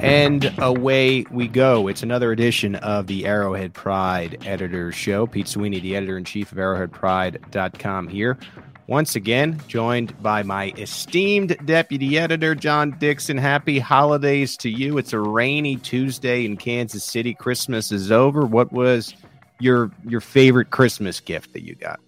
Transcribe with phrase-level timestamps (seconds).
[0.00, 1.88] And away we go.
[1.88, 5.26] It's another edition of the Arrowhead Pride Editor Show.
[5.26, 8.38] Pete Sweeney, the editor in chief of arrowheadpride.com, here.
[8.86, 13.36] Once again, joined by my esteemed deputy editor, John Dixon.
[13.36, 14.98] Happy holidays to you.
[14.98, 17.34] It's a rainy Tuesday in Kansas City.
[17.34, 18.46] Christmas is over.
[18.46, 19.14] What was
[19.58, 21.98] your your favorite Christmas gift that you got?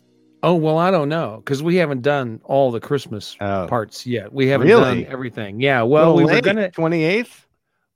[0.42, 3.66] Oh well, I don't know because we haven't done all the Christmas Oh.
[3.68, 4.32] parts yet.
[4.32, 5.02] We haven't Really?
[5.02, 5.60] done everything.
[5.60, 5.82] Yeah.
[5.82, 6.70] Well, we were gonna.
[6.70, 7.46] twenty eighth.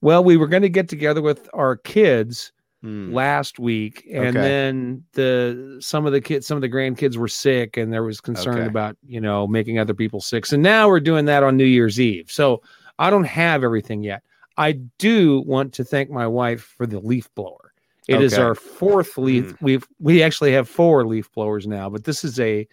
[0.05, 2.53] Well, we were gonna get together with our kids
[2.83, 3.11] Hmm.
[3.15, 4.41] last week, and Okay.
[4.47, 8.21] then the some of the kids, some of the grandkids were sick, and there was
[8.21, 8.67] concern Okay.
[8.67, 10.45] about you know making other people sick.
[10.45, 12.31] So now we're doing that on New Year's Eve.
[12.31, 12.61] So
[12.99, 14.23] I don't have everything yet.
[14.59, 17.73] I do want to thank my wife for the leaf blower.
[18.07, 18.43] It is Okay.
[18.43, 19.53] our fourth leaf.
[19.53, 19.65] Hmm.
[19.65, 22.69] We've we actually have four leaf blowers now, but this is a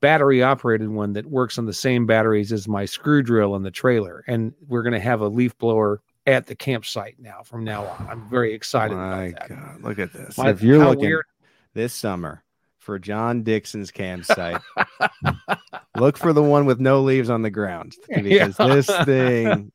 [0.00, 3.72] battery operated one that works on the same batteries as my screw drill in the
[3.72, 7.84] trailer, and we're going to have a leaf blower at the campsite now from now
[7.86, 8.06] on.
[8.10, 9.48] I'm very excited My about that.
[9.48, 10.36] God, look at this.
[10.38, 11.24] My- if you're looking weird-
[11.74, 12.44] this summer
[12.78, 14.60] for John Dixon's campsite,
[15.96, 18.66] look for the one with no leaves on the ground because Yeah.
[18.68, 19.72] this thing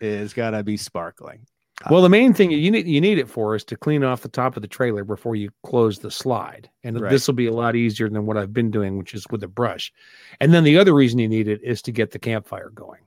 [0.00, 1.46] is gonna be sparkling.
[1.90, 4.28] Well, the main thing you need you need it for is to clean off the
[4.30, 7.10] top of the trailer before you close the slide, and Right.
[7.10, 9.48] this will be a lot easier than what I've been doing, which is with a
[9.48, 9.92] brush.
[10.40, 13.02] And then the other reason you need it is to get the campfire going.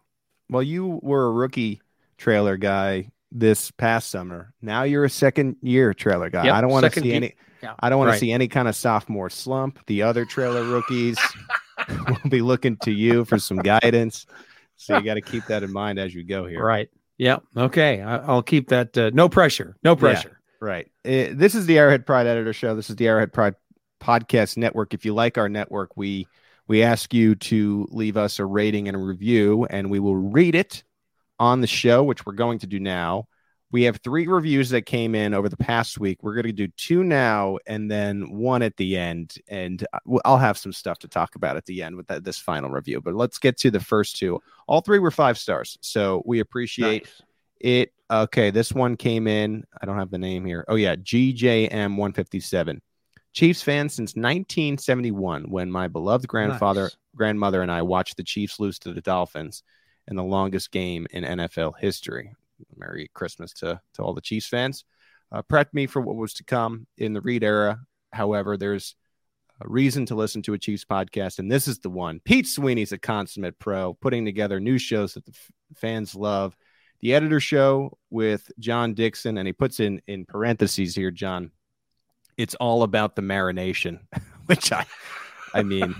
[0.51, 1.81] Well, you were a rookie
[2.19, 4.53] trailer guy this past summer.
[4.61, 6.45] Now you're a second year trailer guy.
[6.45, 7.35] Yep, I don't want to see any.
[7.63, 8.15] yeah, I don't want right.
[8.15, 9.79] to see any kind of sophomore slump.
[9.87, 11.17] The other trailer rookies
[12.07, 14.27] will be looking to you for some guidance.
[14.75, 16.63] So you got to keep that in mind as you go here.
[16.63, 16.89] Right.
[17.17, 17.39] Yeah.
[17.55, 18.01] Okay.
[18.01, 18.97] I, I'll keep that.
[18.97, 19.75] Uh, no pressure.
[19.83, 20.39] No pressure.
[20.61, 20.89] Right.
[21.05, 22.75] Uh, this is the Arrowhead Pride Editor Show.
[22.75, 23.55] This is the Arrowhead Pride
[23.99, 24.93] Podcast Network.
[24.93, 26.27] If you like our network, we
[26.67, 30.55] we ask you to leave us a rating and a review, and we will read
[30.55, 30.83] it
[31.39, 33.27] on the show, which we're going to do now.
[33.71, 36.23] We have three reviews that came in over the past week.
[36.23, 39.35] We're going to do two now and then one at the end.
[39.47, 42.39] And uh, I'll have some stuff to talk about at the end with that, this
[42.39, 42.99] final review.
[42.99, 44.39] But let's get to the first two.
[44.67, 45.77] All three were five stars.
[45.81, 47.21] So we appreciate Nice.
[47.59, 51.69] it okay this one came in i don't have the name here oh yeah gjm
[51.71, 52.81] 157
[53.33, 56.97] chiefs fan since 1971 when my beloved grandfather Nice.
[57.15, 59.61] grandmother and i watched the chiefs lose to the dolphins
[60.09, 62.33] in the longest game in nfl history.
[62.75, 64.83] Merry christmas to, to all the chiefs fans.
[65.31, 65.43] Uh,
[65.73, 67.79] me for what was to come in the Reid era.
[68.11, 68.95] However there's
[69.61, 72.19] a reason to listen to a chiefs podcast and this is the one.
[72.25, 76.55] Pete sweeney's a consummate pro putting together new shows that the f- fans love.
[77.01, 81.51] The editor show with John Dixon, and he puts in in parentheses here, John.
[82.37, 83.99] It's all about the marination,
[84.47, 84.85] which I,
[85.53, 85.95] I mean,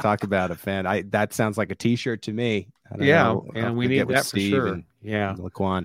[0.00, 0.86] talk about a fan.
[0.86, 2.68] I that sounds like a T-shirt to me.
[2.98, 3.22] Yeah.
[3.24, 3.46] know.
[3.54, 4.66] And we need that for sure.
[4.68, 5.30] and- yeah.
[5.30, 5.82] and Laquan.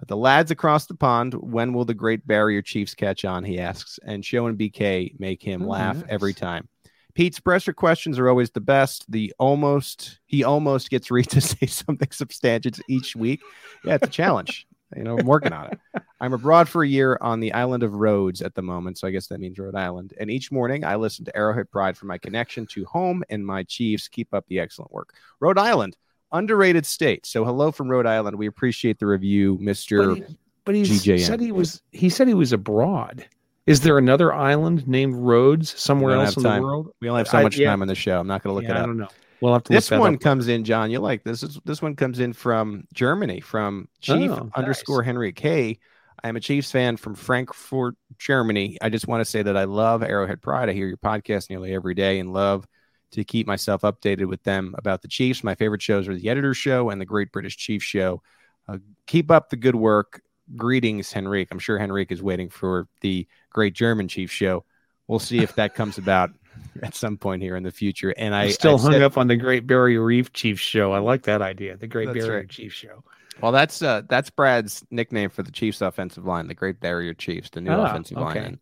[0.00, 1.34] Uh, the lads across the pond.
[1.34, 3.42] When will the Great Barrier Chiefs catch on?
[3.44, 6.04] He asks, and Show and BK make him Oh, laugh nice.
[6.08, 6.68] every time.
[7.14, 9.04] Pete's presser questions are always the best.
[9.10, 13.40] The almost he almost gets Reid to say something substantial each week.
[13.84, 14.66] Yeah, it's a challenge.
[14.96, 15.78] You know, I'm working on it.
[16.20, 19.10] I'm abroad for a year on the island of Rhodes at the moment, so I
[19.10, 20.14] guess that means Rhode Island.
[20.18, 23.62] And each morning I listen to Arrowhead Pride for my connection to home and my
[23.64, 24.08] Chiefs.
[24.08, 25.14] Keep up the excellent work.
[25.40, 25.96] Rhode Island,
[26.32, 27.26] underrated state.
[27.26, 28.36] So hello from Rhode Island.
[28.36, 30.16] We appreciate the review, Mister.
[30.64, 31.82] But he, but said he was.
[31.92, 33.26] He said he was abroad.
[33.68, 36.62] Is there another island named Rhodes somewhere else in time.
[36.62, 36.90] the world?
[37.00, 37.70] We only have so I- much yeah.
[37.70, 38.18] time on the show.
[38.18, 39.08] I'm not going to look Yeah, it I don't know.
[39.40, 40.20] We'll have to This one up.
[40.20, 40.90] comes in, John.
[40.90, 41.42] You like this?
[41.44, 45.78] Is this one comes in from Germany, from Chief Oh, underscore Henry K.
[46.24, 48.78] I am a Chiefs fan from Frankfurt, Germany.
[48.82, 50.68] I just want to say that I love Arrowhead Pride.
[50.68, 52.66] I hear your podcast nearly every day and love
[53.12, 55.44] to keep myself updated with them about the Chiefs.
[55.44, 58.20] My favorite shows are the Editor Show and the Great British Chiefs Show.
[58.66, 60.20] Uh, keep up the good work.
[60.56, 61.48] Greetings, Henrique.
[61.50, 64.64] I'm sure Henrique is waiting for the Great German Chiefs Show.
[65.06, 66.30] We'll see if that comes about
[66.82, 68.10] at some point here in the future.
[68.16, 70.92] And I I'm still I hung said- up on the Great Barrier Reef Chiefs show.
[70.92, 71.76] I like that idea.
[71.76, 72.48] The Great Barrier right.
[72.48, 73.02] Chiefs show.
[73.40, 77.50] Well, that's uh, that's Brad's nickname for the Chiefs' offensive line, the Great Barrier Chiefs,
[77.50, 78.36] the new Ah, offensive line.
[78.36, 78.46] okay.
[78.46, 78.58] And,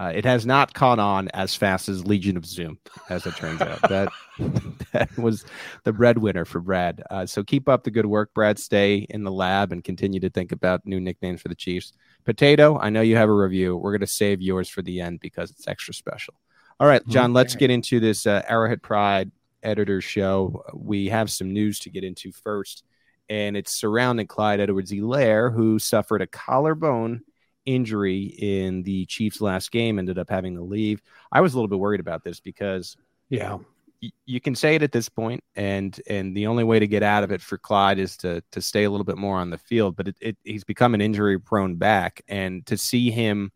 [0.00, 3.60] uh, it has not caught on as fast as Legion of Zoom, as it turns
[3.60, 3.80] out.
[3.88, 4.08] That
[4.92, 5.44] that was
[5.84, 7.02] the breadwinner for Brad.
[7.10, 8.58] Uh, so keep up the good work, Brad.
[8.58, 11.92] Stay in the lab and continue to think about new nicknames for the Chiefs.
[12.24, 13.76] Potato, I know you have a review.
[13.76, 16.34] We're going to save yours for the end because it's extra special.
[16.80, 19.30] All right, John, let's get into this uh, Arrowhead Pride
[19.62, 20.64] editor show.
[20.74, 22.82] We have some news to get into first
[23.28, 27.22] and it's surrounding Clyde Edwards-Helaire, who suffered a collarbone
[27.66, 31.02] injury in the Chiefs' last game, ended up having to leave.
[31.32, 32.96] I was a little bit worried about this because
[33.30, 33.58] Yeah.
[34.02, 37.02] y- you can say it at this point, and and the only way to get
[37.02, 39.58] out of it for Clyde is to to stay a little bit more on the
[39.58, 39.96] field.
[39.96, 43.50] But it, it, he's become an injury prone back, and to see him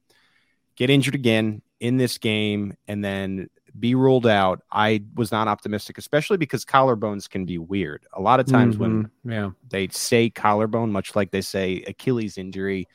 [0.77, 5.99] get injured again in this game and then be ruled out, I was not optimistic,
[5.99, 8.07] especially because collarbones can be weird.
[8.13, 9.11] A lot of times when Mhm.
[9.25, 9.51] yeah.
[9.69, 12.89] they say collarbone, much like they say Achilles injury,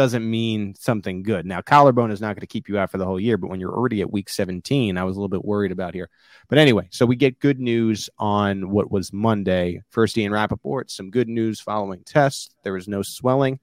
[0.00, 1.44] doesn't mean something good.
[1.44, 3.60] Now, collarbone is not going to keep you out for the whole year, but when
[3.60, 6.08] you're already at week 17, I was a little bit worried about here.
[6.48, 9.82] But anyway, so we get good news on what was Monday.
[9.90, 12.48] First, Ian Rapoport, some good news following tests.
[12.62, 13.60] There was no swelling.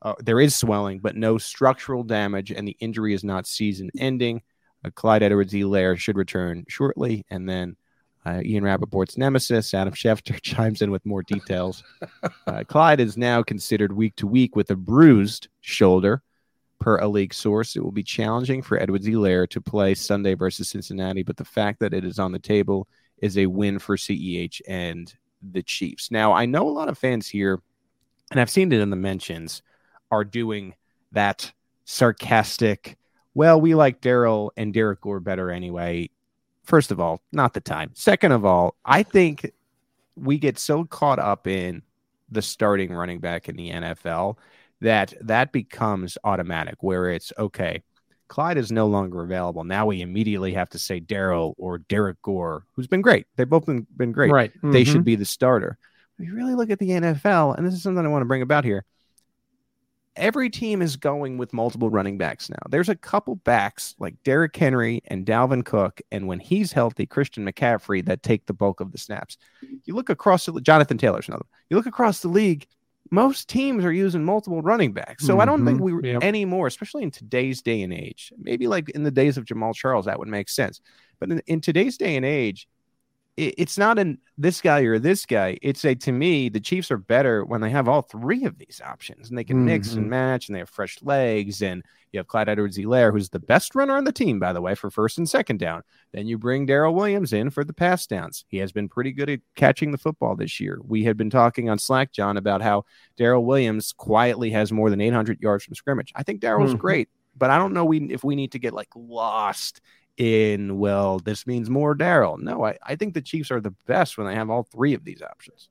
[0.00, 4.40] Uh, there is swelling, but no structural damage, and the injury is not season ending.
[4.82, 7.76] Uh, Clyde Edwards-Helaire should return shortly, and then
[8.26, 11.84] uh, Ian Rapoport's nemesis, Adam Schefter, chimes in with more details.
[12.46, 16.22] Uh, Clyde is now considered week to week with a bruised shoulder.
[16.78, 21.22] Per a league source, it will be challenging for Edwards-Helaire to play Sunday versus Cincinnati,
[21.22, 22.86] but the fact that it is on the table
[23.18, 25.14] is a win for CEH and
[25.52, 26.10] the Chiefs.
[26.10, 27.62] Now, I know a lot of fans here,
[28.30, 29.62] and I've seen it in the mentions,
[30.10, 30.74] are doing
[31.12, 31.50] that
[31.86, 32.98] sarcastic,
[33.34, 36.10] well, we like Darrel and Derrick Gore better anyway.
[36.66, 37.90] First of all, not the time.
[37.94, 39.52] Second of all, I think
[40.16, 41.82] we get so caught up in
[42.30, 44.36] the starting running back in the NFL
[44.80, 47.82] that that becomes automatic where it's okay.
[48.28, 49.62] Clyde is no longer available.
[49.62, 53.26] Now we immediately have to say Darrel or Derrick Gore, who's been great.
[53.36, 54.32] They've both been, been great.
[54.32, 54.52] Right.
[54.64, 54.86] They Mhm.
[54.86, 55.78] should be the starter.
[56.18, 58.42] If you really look at the NFL, and this is something I want to bring
[58.42, 58.84] about here,
[60.16, 62.56] every team is going with multiple running backs now.
[62.68, 67.44] There's a couple backs like Derrick Henry and Dalvin Cook, and when he's healthy, Christian
[67.46, 69.36] McCaffrey that take the bulk of the snaps.
[69.84, 71.44] You look across the Jonathan Taylor's another.
[71.70, 72.66] You look across the league,
[73.10, 75.24] most teams are using multiple running backs.
[75.24, 76.04] So I don't think we Mhm.
[76.14, 76.24] Yep.
[76.24, 78.32] anymore, especially in today's day and age.
[78.36, 80.80] Maybe like in the days of Jamaal Charles, that would make sense.
[81.20, 82.66] But in, in today's day and age,
[83.36, 85.58] it's not an this guy or this guy.
[85.62, 88.80] It's a to me, the Chiefs are better when they have all three of these
[88.84, 90.10] options and they can mix and Mhm.
[90.10, 91.62] match and they have fresh legs.
[91.62, 94.74] And you have Clyde Edwards-Helaire, who's the best runner on the team, by the way,
[94.74, 95.82] for first and second down.
[96.12, 98.44] Then you bring Darrel Williams in for the pass downs.
[98.48, 100.78] He has been pretty good at catching the football this year.
[100.82, 102.84] We had been talking on Slack, John, about how
[103.16, 106.12] Darrel Williams quietly has more than 800 yards from scrimmage.
[106.14, 106.78] I think Darrel's Mhm.
[106.78, 109.80] great, but I don't know we, if we need to get like lost
[110.16, 112.38] in, well, this means more Darrel.
[112.38, 115.04] No, I, I think the Chiefs are the best when they have all three of
[115.04, 115.68] these options.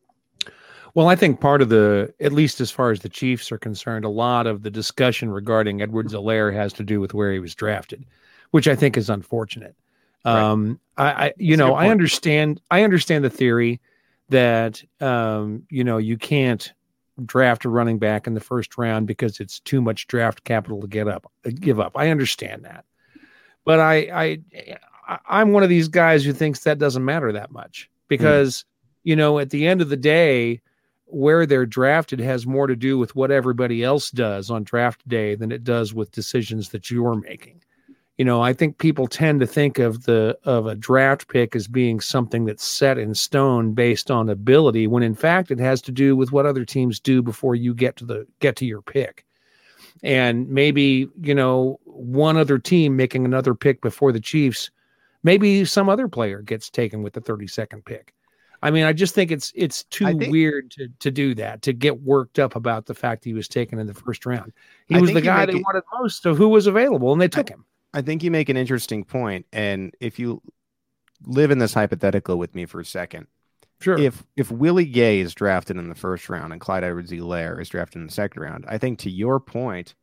[0.93, 4.05] Well, I think part of the, at least as far as the Chiefs are concerned,
[4.05, 8.05] a lot of the discussion regarding Edwards-Helaire has to do with where he was drafted,
[8.51, 9.75] which I think is unfortunate.
[10.23, 10.39] Right.
[10.39, 13.81] Um, I, I you That's know, I understand, I understand the theory
[14.29, 16.71] that, um, you know, you can't
[17.25, 20.87] draft a running back in the first round because it's too much draft capital to
[20.87, 21.91] get up, give up.
[21.95, 22.85] I understand that,
[23.65, 23.95] but I,
[25.07, 28.63] I, I'm one of these guys who thinks that doesn't matter that much because,
[29.03, 30.61] you know, at the end of the day,
[31.07, 35.35] where they're drafted has more to do with what everybody else does on draft day
[35.35, 37.61] than it does with decisions that you're making.
[38.17, 41.67] You know, I think people tend to think of the of a draft pick as
[41.67, 45.91] being something that's set in stone based on ability when in fact it has to
[45.91, 49.25] do with what other teams do before you get to the get to your pick.
[50.03, 54.69] And maybe, you know, one other team making another pick before the Chiefs,
[55.23, 58.13] maybe some other player gets taken with the 32nd pick.
[58.61, 61.73] I mean, I just think it's it's too think- weird to to do that, to
[61.73, 64.53] get worked up about the fact he was taken in the first round.
[64.87, 67.27] He I was the guy they it- wanted most of who was available, and they
[67.27, 67.65] took him.
[67.93, 70.41] I think you make an interesting point, and if you
[71.25, 73.27] live in this hypothetical with me for a second,
[73.81, 73.97] Sure.
[73.97, 77.99] if if Willie Gay is drafted in the first round and Clyde Edwards-Helaire is drafted
[78.01, 79.95] in the second round, I think to your point,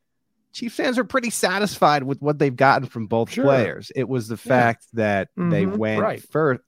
[0.52, 3.44] Chiefs fans are pretty satisfied with what they've gotten from both Sure.
[3.44, 3.90] players.
[3.96, 4.48] It was the Yeah.
[4.48, 6.22] fact that they Mhm, went right.
[6.22, 6.60] first,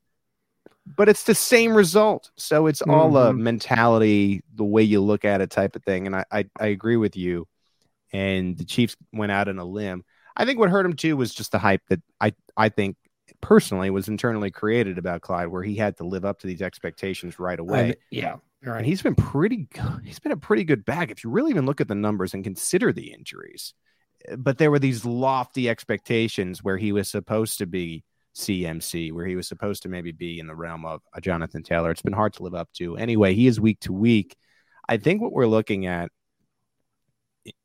[0.96, 2.30] but it's the same result.
[2.36, 3.38] So it's all a Mhm.
[3.40, 6.06] mentality, the way you look at it, type of thing.
[6.06, 7.46] And I, I I agree with you.
[8.12, 10.04] And the Chiefs went out on a limb.
[10.36, 12.96] I think what hurt him too was just the hype that I I think
[13.44, 17.38] personally was internally created about Clyde, where he had to live up to these expectations
[17.38, 17.96] right away.
[18.10, 18.36] Yeah.
[18.64, 18.78] Right.
[18.78, 20.00] And he's been pretty good.
[20.02, 22.42] He's been a pretty good back if you really even look at the numbers and
[22.42, 23.74] consider the injuries.
[24.26, 28.02] Eh, but there were these lofty expectations where he was supposed to be
[28.34, 31.90] CMC, where he was supposed to maybe be in the realm of a Jonathan Taylor.
[31.90, 32.96] It's been hard to live up to.
[32.96, 34.34] Anyway, he is week to week.
[34.88, 36.10] I think what we're looking at,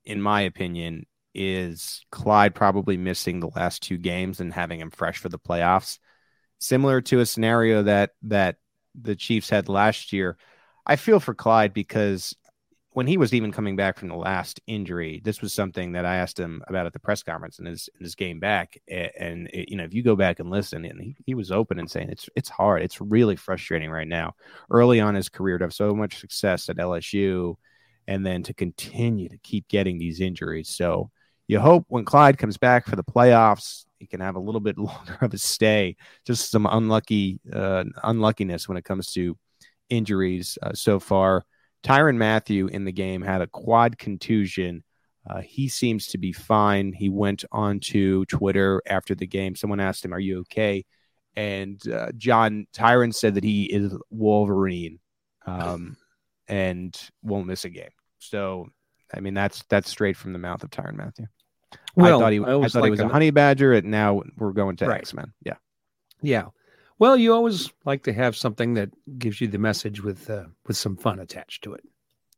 [0.04, 5.18] in my opinion, is Clyde probably missing the last two games and having him fresh
[5.18, 6.00] for the playoffs,
[6.60, 8.58] similar to a scenario that that
[9.00, 10.38] the Chiefs had last year.
[10.86, 12.36] I feel for Clyde because
[12.92, 16.18] when he was even coming back from the last injury, this was something that I
[16.18, 18.78] asked him about at the press conference and his his game back.
[18.88, 21.80] And it, you know, if you go back and listen, and he, he was open
[21.80, 24.34] and saying it's it's hard, it's really frustrating right now.
[24.72, 27.56] Early on his career to have so much success at LSU,
[28.08, 30.70] and then to continue to keep getting these injuries.
[30.70, 31.12] So
[31.50, 34.78] you hope when Clyde comes back for the playoffs, he can have a little bit
[34.78, 35.98] longer of a stay.
[36.24, 39.36] Just some unlucky uh, unluckiness when it comes to
[39.90, 41.44] injuries uh, so far.
[41.84, 44.84] Tyrann Mathieu in the game had a quad contusion.
[45.28, 46.94] Uh, he seems to be fine.
[46.94, 49.56] He went on to Twitter after the game.
[49.56, 50.86] Someone asked him, "Are you okay?"
[51.36, 55.00] And uh, John Tyrann said that he is Wolverine
[55.48, 55.98] um,
[56.48, 57.90] and won't miss a game.
[58.20, 58.68] So,
[59.12, 61.26] I mean, that's that's straight from the mouth of Tyrann Mathieu.
[62.00, 64.54] Well, I thought he, I, I thought he was a honey badger, and now we're
[64.54, 65.02] going to right.
[65.02, 65.34] X Men.
[65.44, 65.56] Yeah,
[66.22, 66.46] yeah.
[66.98, 70.78] Well, you always like to have something that gives you the message with uh, with
[70.78, 71.84] some fun attached to it.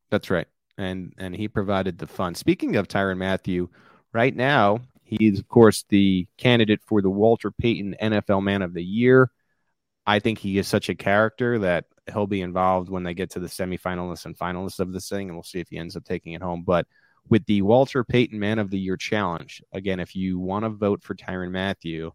[0.10, 2.36] That's right, and and he provided the fun.
[2.36, 3.70] Speaking of Tyrann Mathieu,
[4.14, 8.84] right now he's of course the candidate for the Walter Payton NFL Man of the
[8.84, 9.32] Year.
[10.06, 13.40] I think he is such a character that he'll be involved when they get to
[13.40, 16.34] the semifinalists and finalists of this thing, and we'll see if he ends up taking
[16.34, 16.64] it home.
[16.66, 16.88] But
[17.30, 19.62] with the Walter Payton Man of the Year challenge.
[19.72, 22.12] Again, if you want to vote for Tyrann Mathieu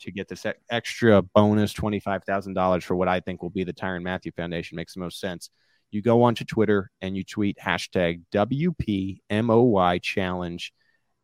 [0.00, 4.32] to get this extra bonus $25,000 for what I think will be the Tyrann Mathieu
[4.32, 5.50] Foundation, makes the most sense.
[5.90, 10.72] You go onto Twitter and you tweet hashtag WPMOY challenge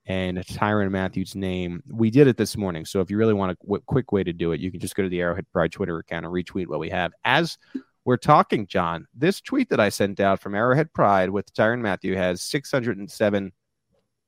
[0.06, 1.82] and Tyrann Mathieu's name.
[1.86, 2.84] We did it this morning.
[2.84, 5.02] So if you really want a quick way to do it, you can just go
[5.02, 7.12] to the Arrowhead Pride Twitter account and retweet what we have.
[7.24, 7.58] As
[8.04, 9.06] we're talking, John.
[9.14, 13.52] This tweet that I sent out from Arrowhead Pride with Tyrann Mathieu has 607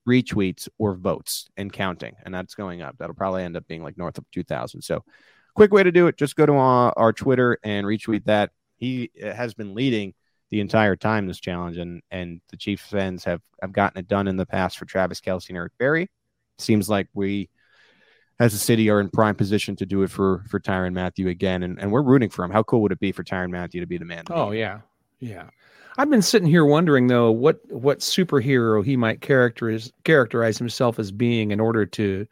[0.08, 2.96] retweets or votes and counting, and that's going up.
[2.98, 4.82] That'll probably end up being like north of 2,000.
[4.82, 5.04] So,
[5.54, 8.50] quick way to do it: just go to our, our Twitter and retweet that.
[8.78, 10.12] He uh, has been leading
[10.50, 14.28] the entire time this challenge, and and the Chiefs fans have have gotten it done
[14.28, 16.10] in the past for Travis Kelce and Eric Berry.
[16.58, 17.50] Seems like we
[18.38, 21.62] as a city are in prime position to do it for for Tyrann Mathieu again,
[21.62, 22.50] and, and we're rooting for him.
[22.50, 24.24] How cool would it be for Tyrann Mathieu to be the man?
[24.30, 24.80] Oh yeah,
[25.20, 25.48] yeah.
[25.98, 31.10] I've been sitting here wondering though what what superhero he might characterize characterize himself as
[31.10, 32.26] being in order to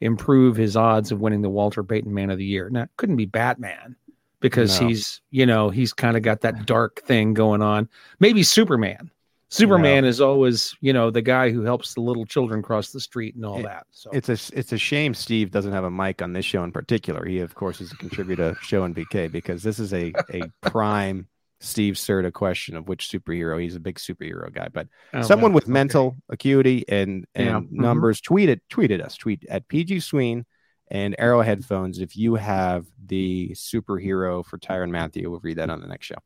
[0.00, 2.70] improve his odds of winning the Walter Payton Man of the Year.
[2.70, 3.96] Now, it couldn't be Batman
[4.40, 4.88] because no.
[4.88, 7.88] he's you know he's kind of got that dark thing going on.
[8.18, 9.10] Maybe Superman
[9.50, 13.34] Superman is always, you know, the guy who helps the little children cross the street
[13.34, 13.86] and all it, that.
[13.90, 16.70] So it's a it's a shame Steve doesn't have a mic on this show in
[16.70, 17.24] particular.
[17.26, 21.26] He of course is a contributor to show NBK because this is a a prime
[21.58, 23.60] Steve Serta question of which superhero.
[23.60, 25.72] He's a big superhero guy, but oh, someone with okay.
[25.72, 27.58] mental acuity and and yeah.
[27.58, 27.80] Mm-hmm.
[27.80, 30.46] numbers tweeted tweeted us tweet at PG Sween
[30.92, 35.28] and Arrow headphones if you have the superhero for Tyrann Mathieu.
[35.28, 36.18] We'll read that on the next show.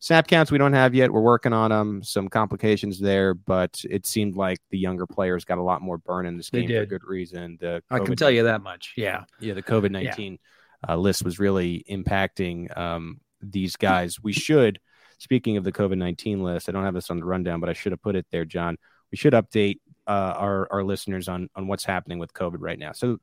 [0.00, 1.12] Snap counts we don't have yet.
[1.12, 2.04] We're working on them.
[2.04, 6.24] Some complications there, but it seemed like the younger players got a lot more burn
[6.26, 7.58] in this game for good reason.
[7.60, 8.94] The I can tell you that much.
[8.96, 9.54] Yeah, yeah.
[9.54, 10.38] The COVID nineteen
[10.86, 10.94] yeah.
[10.94, 14.22] uh, list was really impacting um, these guys.
[14.22, 14.78] We should.
[15.18, 17.72] Speaking of the COVID nineteen list, I don't have this on the rundown, but I
[17.72, 18.76] should have put it there, John.
[19.10, 22.92] We should update uh, our our listeners on on what's happening with COVID right now.
[22.92, 23.18] So,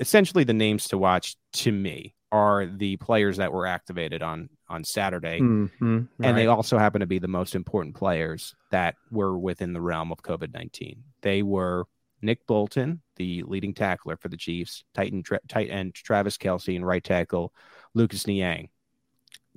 [0.00, 4.82] essentially, the names to watch to me are the players that were activated on on
[4.82, 6.28] Saturday, mm-hmm, right.
[6.28, 10.10] and they also happen to be the most important players that were within the realm
[10.10, 11.04] of COVID nineteen.
[11.22, 11.86] They were
[12.22, 16.86] Nick Bolton, the leading tackler for the Chiefs, Titan tra- tight end Travis Kelce, and
[16.86, 17.52] right tackle
[17.94, 18.68] Lucas Niang.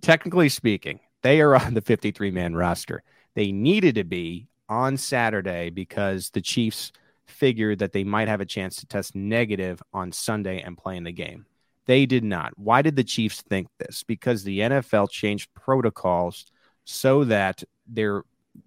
[0.01, 3.03] Technically speaking, they are on the 53 man roster.
[3.35, 6.91] They needed to be on Saturday because the Chiefs
[7.27, 11.03] figured that they might have a chance to test negative on Sunday and play in
[11.03, 11.45] the game.
[11.89, 12.53] They did not.
[12.55, 14.03] Why did the Chiefs think this?
[14.03, 16.45] Because the NFL changed protocols
[16.85, 18.21] so that they're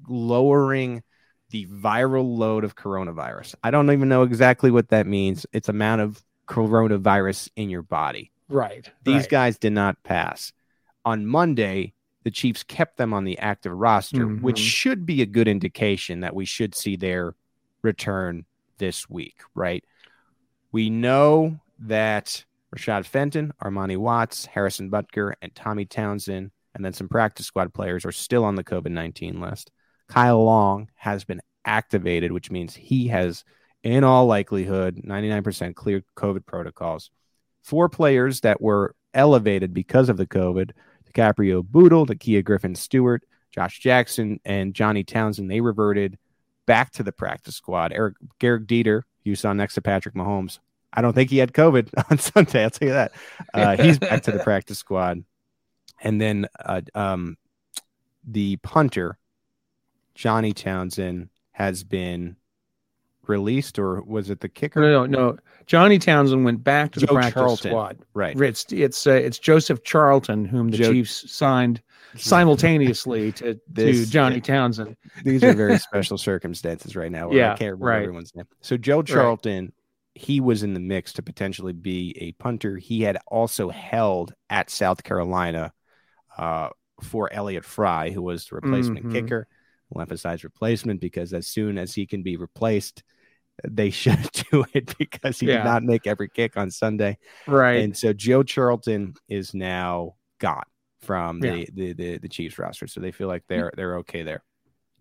[0.09, 1.05] lowering
[1.51, 3.55] the viral load of coronavirus.
[3.63, 5.47] I don't even know exactly what that means.
[5.53, 8.33] It's amount of coronavirus in your body.
[8.49, 8.91] Right.
[9.05, 9.29] These right.
[9.29, 10.53] guys did not pass.
[11.05, 14.43] On Monday, the Chiefs kept them on the active roster, mm-hmm.
[14.43, 17.37] which should be a good indication that we should see their
[17.83, 18.47] return
[18.79, 19.85] this week, right?
[20.73, 27.09] We know that Rashad Fenton, Armani Watts, Harrison Butker, and Tommy Townsend, and then some
[27.09, 29.71] practice squad players are still on the COVID 19 list.
[30.09, 33.45] Kyle Long has been activated, which means he has,
[33.83, 37.11] in all likelihood, 99% cleared COVID protocols.
[37.63, 40.71] Four players that were elevated because of the COVID
[41.13, 46.19] DiCaprio Bootle, Nakia Griffin Stewart, Josh Jackson, and Johnny Townsend, they reverted
[46.67, 47.93] back to the practice squad.
[47.93, 50.59] Eric Gehrig Dieter, you saw next to Patrick Mahomes.
[50.93, 52.65] I don't think he had COVID on Sunday.
[52.65, 53.13] I'll tell you that.
[53.55, 55.25] Uh, he's back to the practice squad.
[56.03, 57.37] And then uh, um,
[58.27, 59.19] the punter,
[60.15, 62.37] Johnny Townsend, has been
[63.27, 64.81] released, or was it the kicker?
[64.81, 65.39] No, no, no.
[65.67, 67.71] Johnny Townsend went back to Joe the practice Charlton.
[67.71, 67.99] squad.
[68.15, 68.39] Right.
[68.41, 71.81] It's it's uh, it's Joseph Charlton, whom the Joe- Chiefs signed
[72.17, 74.97] simultaneously to to This- Johnny Townsend.
[75.25, 77.29] These are very special circumstances right now.
[77.29, 78.03] Where I Yeah, can't remember right.
[78.03, 78.47] everyone's name.
[78.61, 79.73] So Joe Charlton,
[80.15, 82.77] he was in the mix to potentially be a punter.
[82.77, 85.73] He had also held at South Carolina
[86.37, 86.69] uh,
[87.03, 89.13] for Elliot Fry, who was the replacement Mhm.
[89.13, 89.49] kicker.
[89.91, 93.03] We'll emphasize replacement because as soon as he can be replaced,
[93.67, 95.59] they should do it because he Yeah.
[95.59, 97.19] did not make every kick on Sunday.
[97.47, 97.83] Right.
[97.83, 100.63] And so Joe Charlton is now gone
[101.01, 101.53] from Yeah.
[101.53, 102.87] the, the, the, the Chiefs roster.
[102.87, 104.43] So they feel like they're they're okay there.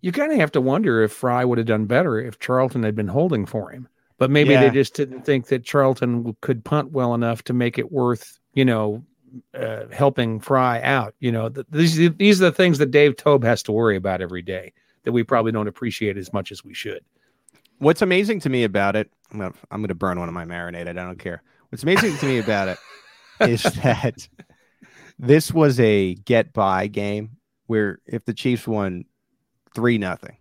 [0.00, 2.94] you kind of have to wonder if Fry would have done better if Charlton had
[2.96, 3.88] been holding for him.
[4.22, 4.60] But maybe Yeah.
[4.60, 8.64] they just didn't think that Charlton could punt well enough to make it worth, you
[8.64, 9.04] know,
[9.52, 11.16] uh, helping Fry out.
[11.18, 14.20] You know, th- these these are the things that Dave Toub has to worry about
[14.20, 17.04] every day that we probably don't appreciate as much as we should.
[17.78, 20.86] What's amazing to me about it, I'm gonna, I'm gonna burn one of my marinade.
[20.86, 21.42] I don't care.
[21.70, 22.78] What's amazing to me about it
[23.50, 24.28] is that
[25.18, 29.04] this was a get by game where if the Chiefs won
[29.74, 30.36] three nothing,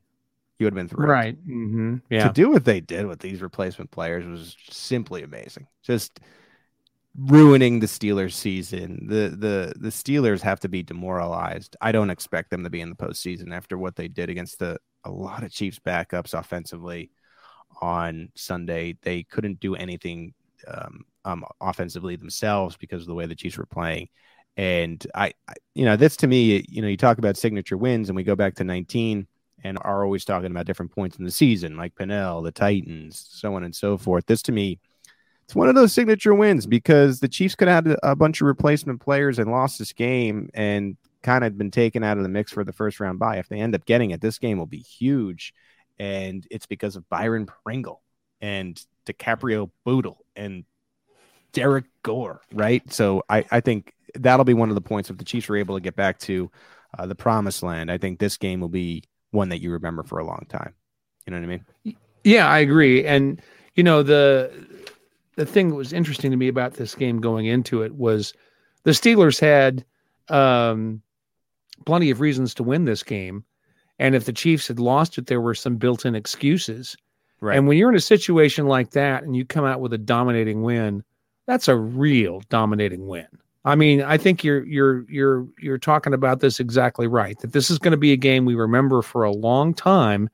[0.62, 1.10] you would have been thrilled.
[1.48, 1.96] Mm-hmm.
[2.28, 5.68] To do what they did with these replacement players was simply amazing.
[5.82, 6.20] Just
[7.18, 9.08] ruining the Steelers season.
[9.08, 11.76] The the the Steelers have to be demoralized.
[11.82, 14.78] I don't expect them to be in the postseason after what they did against the
[15.04, 17.10] a lot of Chiefs backups offensively
[17.82, 18.98] on Sunday.
[19.02, 20.36] They couldn't do anything
[20.68, 24.10] um, um, offensively themselves because of the way the Chiefs were playing.
[24.58, 28.10] And I, I, you know, this to me, you know, you talk about signature wins,
[28.10, 29.26] and we go back to 19
[29.64, 33.56] and are always talking about different points in the season, like Pinnell, the Titans, so
[33.56, 34.26] on and so forth.
[34.26, 34.80] This to me,
[35.46, 38.48] it's one of those signature wins because the Chiefs could have had a bunch of
[38.48, 42.52] replacement players and lost this game and kind of been taken out of the mix
[42.52, 43.38] for the first round bye.
[43.38, 45.54] If they end up getting it, this game will be huge.
[46.00, 48.02] And it's because of Byron Pringle
[48.40, 50.66] and DiCaprio Bootle and
[51.54, 52.82] Derrick Gore, right?
[52.92, 55.76] So I, I think that'll be one of the points if the Chiefs are able
[55.76, 56.50] to get back to
[56.98, 57.92] uh, the promised land.
[57.92, 60.74] I think this game will be one that you remember for a long time.
[61.26, 61.98] You know what I mean?
[62.24, 63.06] Yeah, I agree.
[63.06, 63.42] And
[63.76, 64.52] you know the
[65.36, 68.34] the thing that was interesting to me about this game going into it was
[68.84, 69.86] the Steelers had
[70.30, 71.02] um,
[71.86, 73.44] plenty of reasons to win this game,
[73.98, 76.96] and if the Chiefs had lost it, there were some built-in excuses.
[77.40, 77.58] Right.
[77.58, 80.62] And when you're in a situation like that and you come out with a dominating
[80.62, 81.04] win,
[81.48, 83.28] that's a real dominating win.
[83.64, 87.38] I mean, I think you're you're you're you're talking about this exactly right.
[87.40, 90.30] That this is going to be a game we remember for a long time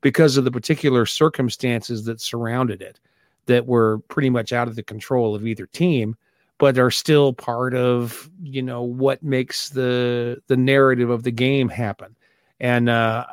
[0.00, 3.00] because of the particular circumstances that surrounded it
[3.46, 6.16] that were pretty much out of the control of either team
[6.58, 11.68] but are still part of you know what makes the the narrative of the game
[11.68, 12.16] happen.
[12.60, 13.26] And uh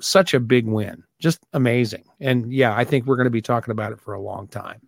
[0.00, 1.04] such a big win.
[1.20, 2.04] Just amazing.
[2.18, 4.80] And yeah i think we're going to be talking about it for a long time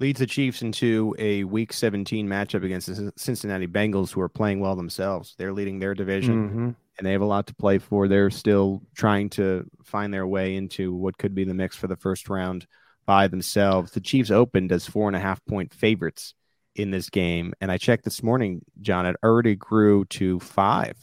[0.00, 4.58] leads the Chiefs into a Week 17 matchup against the Cincinnati Bengals, who are playing
[4.58, 5.34] well themselves.
[5.38, 6.74] They're leading their division, Mhm.
[6.98, 8.08] and they have a lot to play for.
[8.08, 11.96] They're still trying to find their way into what could be the mix for the
[11.96, 12.66] first round
[13.04, 13.92] by themselves.
[13.92, 16.34] The Chiefs opened as four and a half point favorites
[16.74, 19.04] in this game, and I checked this morning, John.
[19.04, 20.96] It already grew to five.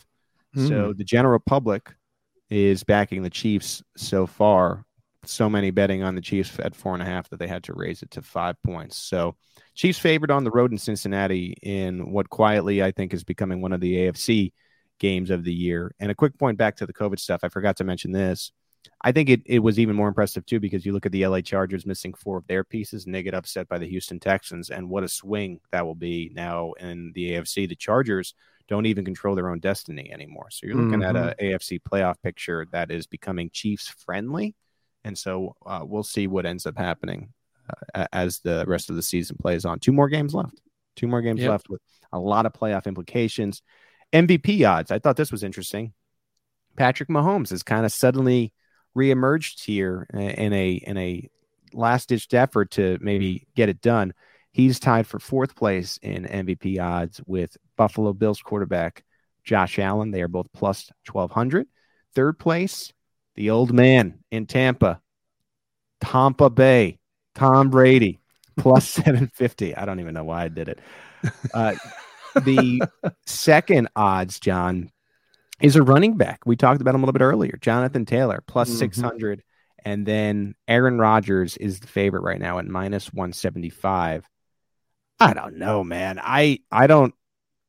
[0.56, 1.94] So the general public
[2.50, 4.86] is backing the Chiefs so far
[5.30, 7.74] so many betting on the Chiefs at four and a half that they had to
[7.74, 8.98] raise it to five points.
[8.98, 9.36] So
[9.76, 13.74] Chiefs favored on the road in Cincinnati in what quietly I think is becoming one
[13.74, 14.54] of the AFC
[15.00, 15.94] games of the year.
[16.00, 17.42] And a quick point back to the COVID stuff.
[17.44, 18.52] I forgot to mention this.
[19.02, 21.42] I think it, it was even more impressive too because you look at the LA
[21.42, 24.70] Chargers missing four of their pieces and they get upset by the Houston Texans.
[24.70, 27.68] And what a swing that will be now in the AFC.
[27.68, 28.34] The Chargers
[28.68, 30.48] don't even control their own destiny anymore.
[30.52, 31.46] So you're looking at a mm-hmm.
[31.46, 34.56] AFC playoff picture that is becoming Chiefs friendly.
[35.08, 37.34] And so uh, we'll see what ends up happening
[37.96, 39.80] uh, as the rest of the season plays on.
[39.80, 40.60] Two more games left.
[40.96, 41.50] Two more games Yep.
[41.50, 43.62] left with a lot of playoff implications.
[44.14, 44.92] MVP odds.
[44.92, 45.94] I thought this was interesting.
[46.76, 48.54] Patrick Mahomes has kind of suddenly
[48.96, 51.30] reemerged here in a in a
[51.74, 54.14] last ditched effort to maybe get it done.
[54.52, 59.04] He's tied for fourth place in MVP odds with Buffalo Bills quarterback
[59.44, 60.12] Josh Allen.
[60.12, 61.68] They are both plus 1200.
[62.16, 62.92] Third place,
[63.38, 65.00] the old man in Tampa,
[66.02, 67.00] Tampa Bay,
[67.36, 68.20] Tom Brady,
[68.58, 69.76] plus 750.
[69.76, 70.80] I don't even know why I did it.
[71.54, 71.76] Uh,
[72.36, 72.82] the
[73.26, 74.92] second odds, John,
[75.62, 76.42] is a running back.
[76.46, 77.58] We talked about him a little bit earlier.
[77.62, 78.80] Jonathan Taylor, plus mm-hmm.
[78.80, 79.44] 600.
[79.86, 84.28] And then Aaron Rodgers is the favorite right now at minus 175.
[85.20, 86.20] I don't know, man.
[86.22, 87.14] I I don't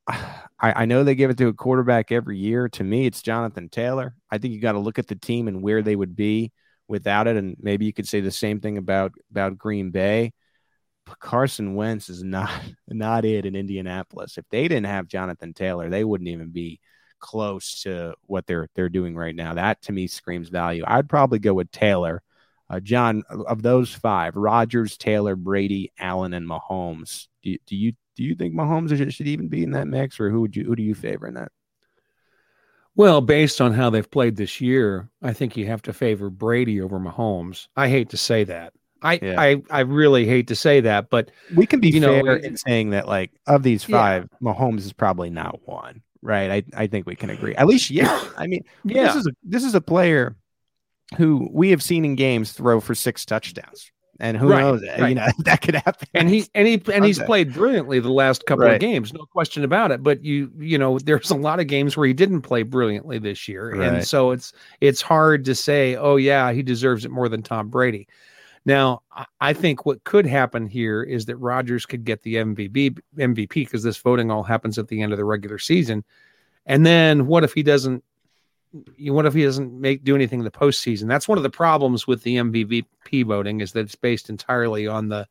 [0.61, 2.67] I, I know they give it to a quarterback every year.
[2.69, 4.15] To me, it's Jonathan Taylor.
[4.29, 6.51] I think you got to look at the team and where they would be
[6.87, 7.37] without it.
[7.37, 10.33] And maybe you could say the same thing about about Green Bay.
[11.05, 12.51] But Carson Wentz is not
[12.87, 14.37] not it in Indianapolis.
[14.37, 16.79] If they didn't have Jonathan Taylor, they wouldn't even be
[17.19, 19.53] close to what they're they're doing right now.
[19.53, 20.83] That to me screams value.
[20.85, 22.21] I'd probably go with Taylor.
[22.71, 27.27] Uh, John, of those five, Rodgers, Taylor, Brady, Allen, and Mahomes.
[27.41, 30.29] Do, do you do you think Mahomes should, should even be in that mix, or
[30.29, 31.53] who would you who do you favor in that?
[32.93, 36.81] Well, based on how they've played this year, I think you have to favor Brady
[36.81, 37.69] over Mahomes.
[37.77, 38.73] I hate to say that.
[39.01, 39.39] I yeah.
[39.39, 42.89] I, I really hate to say that, but we can be fair know, in saying
[42.89, 44.51] that like of these five, yeah.
[44.51, 46.51] Mahomes is probably not one, right?
[46.51, 47.55] I, I think we can agree.
[47.55, 48.21] At least, yeah.
[48.37, 49.03] I mean, yeah.
[49.05, 50.35] this is a this is a player
[51.15, 54.83] who we have seen in games throw for six touchdowns and who right, knows?
[54.83, 55.09] Eh, right.
[55.09, 56.07] You know that could happen.
[56.13, 58.75] And he and he and he's played brilliantly the last couple right.
[58.75, 60.03] of games, no question about it.
[60.03, 63.47] But you you know, there's a lot of games where he didn't play brilliantly this
[63.47, 67.41] year, and so it's it's hard to say, oh yeah, he deserves it more than
[67.41, 68.07] Tom Brady.
[68.65, 69.01] Now,
[69.39, 73.83] I think what could happen here is that Rodgers could get the MVP MVP because
[73.83, 76.03] this voting all happens at the end of the regular season.
[76.65, 78.03] And then what if he doesn't
[78.99, 81.07] what if he doesn't make do anything in the postseason?
[81.07, 85.09] That's one of the problems with the MVP voting is that it's based entirely on
[85.09, 85.27] the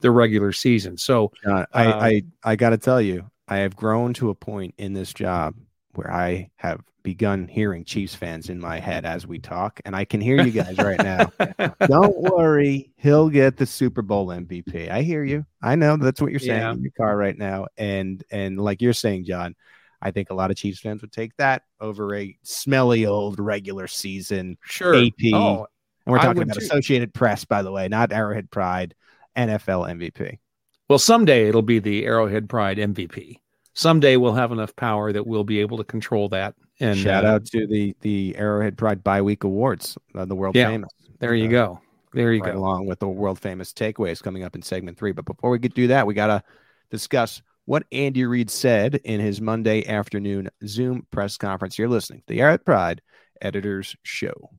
[0.00, 0.96] the regular season.
[0.98, 4.74] So uh, I, I I got to tell you, I have grown to a point
[4.78, 5.54] in this job
[5.94, 10.04] where I have begun hearing Chiefs fans in my head as we talk, and I
[10.04, 11.30] can hear you guys right now.
[11.86, 14.90] Don't worry, he'll get the Super Bowl MVP.
[14.90, 15.46] I hear you.
[15.62, 16.72] I know that's what you're saying yeah.
[16.72, 19.54] in your car right now, and and like you're saying, John,
[20.04, 23.86] I think a lot of Chiefs fans would take that over a smelly old regular
[23.86, 24.94] season sure.
[24.94, 25.12] AP.
[25.32, 25.66] Oh,
[26.06, 26.64] and we're talking about too.
[26.64, 28.94] Associated Press, by the way, not Arrowhead Pride,
[29.36, 30.38] NFL MVP.
[30.88, 33.38] Well, someday it'll be the Arrowhead Pride MVP.
[33.72, 36.54] Someday we'll have enough power that we'll be able to control that.
[36.80, 40.54] And shout uh, out to the the Arrowhead Pride Bi Week Awards, uh, the world
[40.54, 40.90] yeah, famous.
[41.18, 41.80] There you uh, go.
[42.12, 42.58] There you right go.
[42.58, 45.12] Along with the world famous takeaways coming up in segment three.
[45.12, 46.42] But before we get do that, we gotta
[46.90, 51.78] discuss what Andy Reid said in his Monday afternoon Zoom press conference.
[51.78, 53.02] You're listening to the Arrowhead Pride
[53.40, 54.50] Editors Show.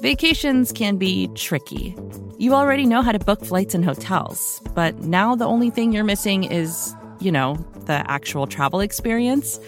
[0.00, 1.96] Vacations can be tricky.
[2.38, 6.04] You already know how to book flights and hotels, but now the only thing you're
[6.04, 7.54] missing is, you know,
[7.86, 9.60] the actual travel experience.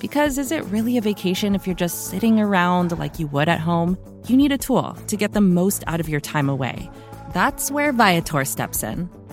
[0.00, 3.60] Because is it really a vacation if you're just sitting around like you would at
[3.60, 3.98] home?
[4.26, 6.90] You need a tool to get the most out of your time away.
[7.34, 9.10] That's where Viator steps in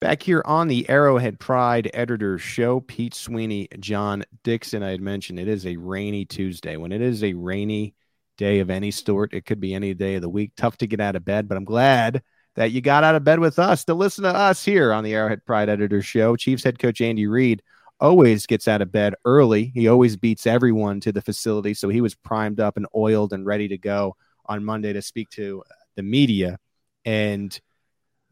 [0.00, 4.82] Back here on the Arrowhead Pride Editors Show, Pete Sweeney, John Dixon.
[4.82, 6.78] I had mentioned it is a rainy Tuesday.
[6.78, 7.94] When it is a rainy
[8.38, 10.52] day of any sort, it could be any day of the week.
[10.56, 12.22] Tough to get out of bed, but I'm glad
[12.56, 15.12] that you got out of bed with us to listen to us here on the
[15.12, 16.34] Arrowhead Pride Editors Show.
[16.34, 17.62] Chiefs head coach Andy Reid
[18.00, 19.70] always gets out of bed early.
[19.74, 21.74] He always beats everyone to the facility.
[21.74, 25.28] So he was primed up and oiled and ready to go on Monday to speak
[25.32, 25.62] to
[25.96, 26.58] the media.
[27.04, 27.60] And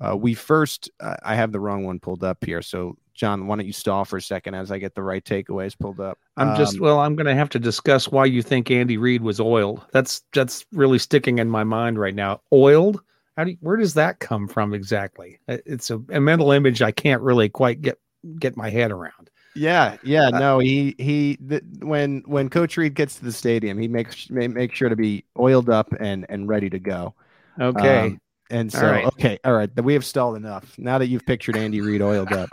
[0.01, 2.63] uh, we first, uh, I have the wrong one pulled up here.
[2.63, 5.77] So, John, why don't you stall for a second as I get the right takeaways
[5.79, 6.19] pulled up?
[6.37, 9.23] I'm just, um, well, I'm going to have to discuss why you think Andy Reid
[9.23, 9.85] was oiled.
[9.93, 12.43] That's that's really sticking in my mind right now.
[12.53, 13.01] Oiled?
[13.37, 15.41] How do you, where does that come from exactly?
[15.49, 17.99] It's a, a mental image I can't really quite get
[18.39, 19.31] get my head around.
[19.55, 23.79] Yeah, yeah, uh, no, he he the, when when Coach Reid gets to the stadium,
[23.79, 27.15] he makes make sure to be oiled up and and ready to go.
[27.61, 27.99] Okay.
[28.07, 29.05] Um, and so, right.
[29.07, 30.75] okay, all right, we have stalled enough.
[30.79, 32.49] Now that you've pictured Andy Reid oiled up,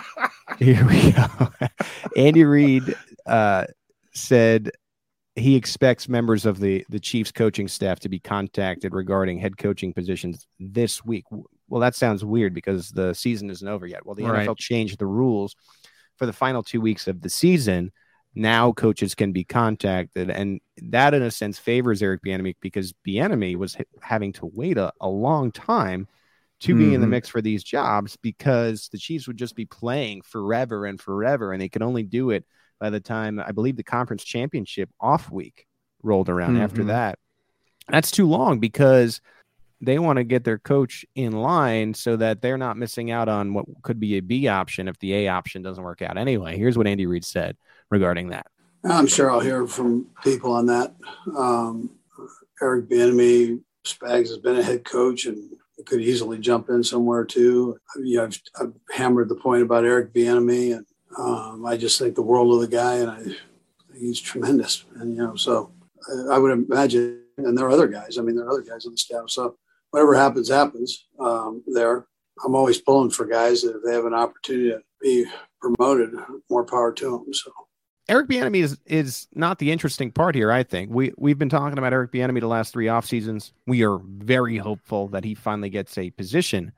[0.58, 1.50] here we go.
[2.16, 2.94] Andy Reid
[3.26, 3.66] uh,
[4.12, 4.70] said
[5.34, 9.92] he expects members of the the Chiefs coaching staff to be contacted regarding head coaching
[9.92, 11.24] positions this week.
[11.68, 14.04] Well, that sounds weird because the season isn't over yet.
[14.04, 14.46] Well, the Right.
[14.46, 15.56] NFL changed the rules
[16.16, 17.90] for the final two weeks of the season.
[18.34, 23.56] Now coaches can be contacted, and that in a sense favors Eric Bieniemy because Bieniemy
[23.56, 26.08] was ha- having to wait a, a long time
[26.60, 27.10] to be in the Mhm.
[27.10, 31.60] mix for these jobs because the Chiefs would just be playing forever and forever, and
[31.60, 32.46] they could only do it
[32.80, 35.66] by the time I believe the conference championship off week
[36.02, 36.56] rolled around.
[36.56, 36.86] After Mhm.
[36.88, 37.18] that,
[37.88, 39.20] that's too long because
[39.80, 43.52] they want to get their coach in line so that they're not missing out on
[43.52, 46.16] what could be a B option if the A option doesn't work out.
[46.16, 47.56] Anyway, here's what Andy Reid said
[47.92, 48.46] regarding that.
[48.84, 50.96] I'm sure I'll hear from people on that.
[51.36, 51.90] Um,
[52.60, 55.50] Eric Bieniemy, Spags has been a head coach and
[55.86, 57.76] could easily jump in somewhere too.
[57.96, 60.86] You know, I've, I've hammered the point about Eric Bieniemy, and
[61.18, 63.36] um, I just think the world of the guy, and I think
[63.98, 64.84] he's tremendous.
[64.96, 65.72] And you know, so
[66.08, 68.16] I, I would imagine, and there are other guys.
[68.16, 69.24] I mean, there are other guys on the staff.
[69.28, 69.56] So
[69.90, 71.06] whatever happens, happens.
[71.20, 72.06] Um, there,
[72.44, 75.26] I'm always pulling for guys that if they have an opportunity to be
[75.60, 76.10] promoted,
[76.48, 77.34] more power to them.
[77.34, 77.52] So.
[78.12, 80.52] Eric Bieniemy is is not the interesting part here.
[80.52, 83.54] I think we we've been talking about Eric Bieniemy the last three off seasons.
[83.66, 86.72] We are very hopeful that he finally gets a position.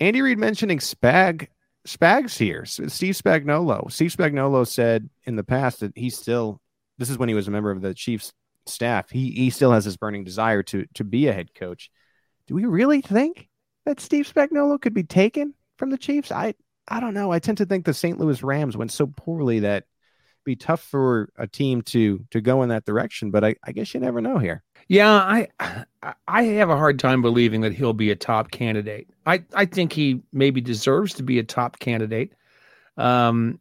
[0.00, 1.48] Andy Reid mentioning Spag
[1.86, 3.92] Spags here, Steve Spagnuolo.
[3.92, 6.62] Steve Spagnuolo said in the past that he still.
[6.96, 8.32] This is when he was a member of the Chiefs
[8.64, 9.10] staff.
[9.10, 11.90] He he still has this burning desire to to be a head coach.
[12.46, 13.50] Do we really think
[13.84, 16.32] that Steve Spagnuolo could be taken from the Chiefs?
[16.32, 16.54] I
[16.88, 17.32] I don't know.
[17.32, 18.18] I tend to think the St.
[18.18, 19.84] Louis Rams went so poorly that
[20.48, 23.30] be tough for a team to to go in that direction.
[23.30, 24.64] But I, I guess you never know here.
[24.88, 25.48] Yeah, I
[26.26, 29.08] I have a hard time believing that he'll be a top candidate.
[29.26, 32.32] I I think he maybe deserves to be a top candidate.
[32.96, 33.60] Um,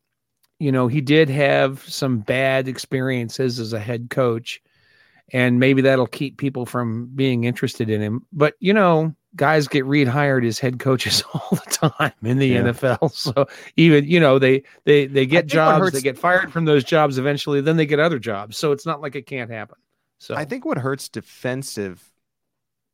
[0.60, 4.62] you know, he did have some bad experiences as a head coach,
[5.32, 8.26] and maybe that'll keep people from being interested in him.
[8.32, 12.64] But you know, guys get rehired as head coaches all the time in the Yeah.
[12.64, 13.14] NFL.
[13.16, 13.48] So
[13.78, 17.18] even you know they they they get jobs, hurts- they get fired from those jobs
[17.18, 18.58] eventually, then they get other jobs.
[18.58, 19.78] So it's not like it can't happen.
[20.20, 22.04] So I think what hurts defensive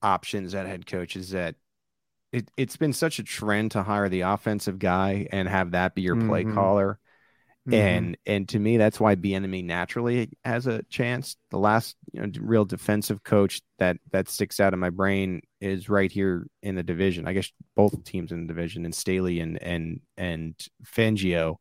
[0.02, 1.56] options at head coach is that
[2.32, 6.02] it, it's been such a trend to hire the offensive guy and have that be
[6.02, 6.54] your play Mhm.
[6.54, 7.00] caller.
[7.68, 7.76] Mhm.
[7.78, 11.38] And and to me, that's why Bieniemy naturally has a chance.
[11.50, 15.88] The last you know real defensive coach that that sticks out in my brain is
[15.90, 17.26] right here in the division.
[17.28, 21.56] I guess both teams in the division, and Staley and and and Fangio.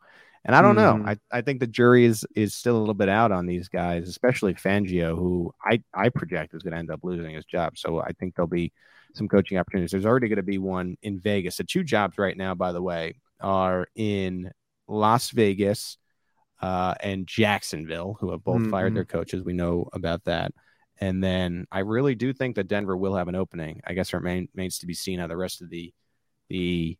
[0.44, 0.76] And I don't Mhm.
[0.76, 1.00] know.
[1.04, 4.08] I, I think the jury is is still a little bit out on these guys,
[4.08, 7.78] especially Fangio, who I I project is going to end up losing his job.
[7.78, 8.72] So I think there'll be
[9.14, 9.92] some coaching opportunities.
[9.92, 11.58] There's already going to be one in Vegas.
[11.58, 14.50] The two jobs right now, by the way, are in
[14.88, 15.98] Las Vegas
[16.60, 18.94] uh, and Jacksonville, who have both fired Mhm.
[18.96, 19.42] their coaches.
[19.42, 20.52] We know about that.
[21.00, 23.80] And then I really do think that Denver will have an opening.
[23.84, 25.92] I guess it remains to be seen how the rest of the
[26.48, 26.96] the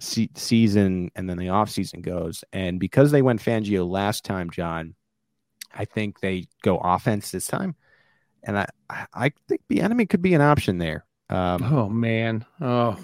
[0.00, 2.44] se- season and then the off season goes.
[2.52, 4.94] And because they went Fangio last time, John,
[5.72, 7.76] I think they go offense this time.
[8.42, 12.44] And I, I- I think Bieniemy could be an option there um, Oh man.
[12.60, 12.98] Oh,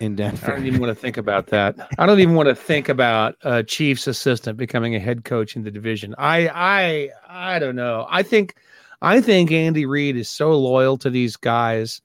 [0.00, 1.76] in I don't even want to think about that.
[1.98, 5.64] I don't even want to think about a Chiefs assistant becoming a head coach in
[5.64, 6.14] the division.
[6.18, 8.06] I I I don't know.
[8.08, 8.54] I think
[9.02, 12.00] I think Andy Reid is so loyal to these guys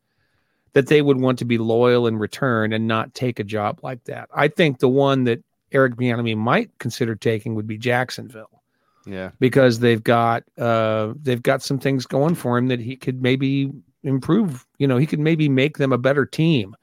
[0.74, 4.04] that they would want to be loyal in return and not take a job like
[4.06, 4.30] that.
[4.34, 8.64] I think the one that Eric Bieniemy might consider taking would be Jacksonville
[9.06, 9.32] yeah.
[9.40, 13.72] because they've got uh they've got some things going for him that he could maybe
[14.04, 16.76] improve you know he could maybe make them a better team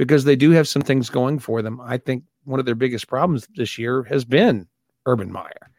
[0.00, 3.06] because they do have some things going for them i think one of their biggest
[3.06, 4.66] problems this year has been
[5.06, 5.70] urban meyer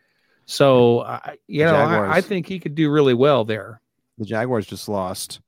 [0.46, 2.18] so I you know I.
[2.18, 3.80] I think he could do really well there
[4.18, 5.40] The Jaguars just lost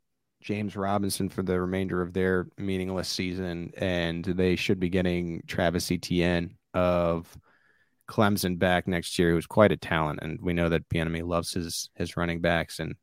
[0.44, 5.90] James Robinson for the remainder of their meaningless season, and they should be getting Travis
[5.90, 7.26] Etienne of
[8.10, 10.20] Clemson back next year, who's quite a talent.
[10.22, 12.80] And we know that Bieniemy loves his his running backs.
[12.80, 12.96] And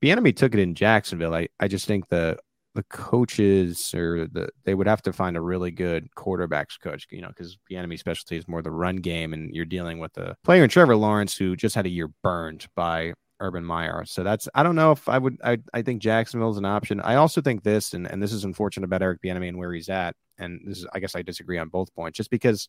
[0.00, 1.34] Bieniemy took it in Jacksonville.
[1.34, 2.38] I, I just think the
[2.78, 7.20] the coaches or the they would have to find a really good quarterbacks coach, you
[7.20, 10.62] know, because Bieniemy specialty is more the run game, and you're dealing with a player
[10.62, 14.04] in Trevor Lawrence who just had a year burned by Urban Meyer.
[14.06, 17.00] So that's I don't know if I would I I think Jacksonville's an option.
[17.00, 19.88] I also think this and and this is unfortunate about Eric Bieniemy and where he's
[19.88, 20.14] at.
[20.38, 22.68] And this is I guess I disagree on both points just because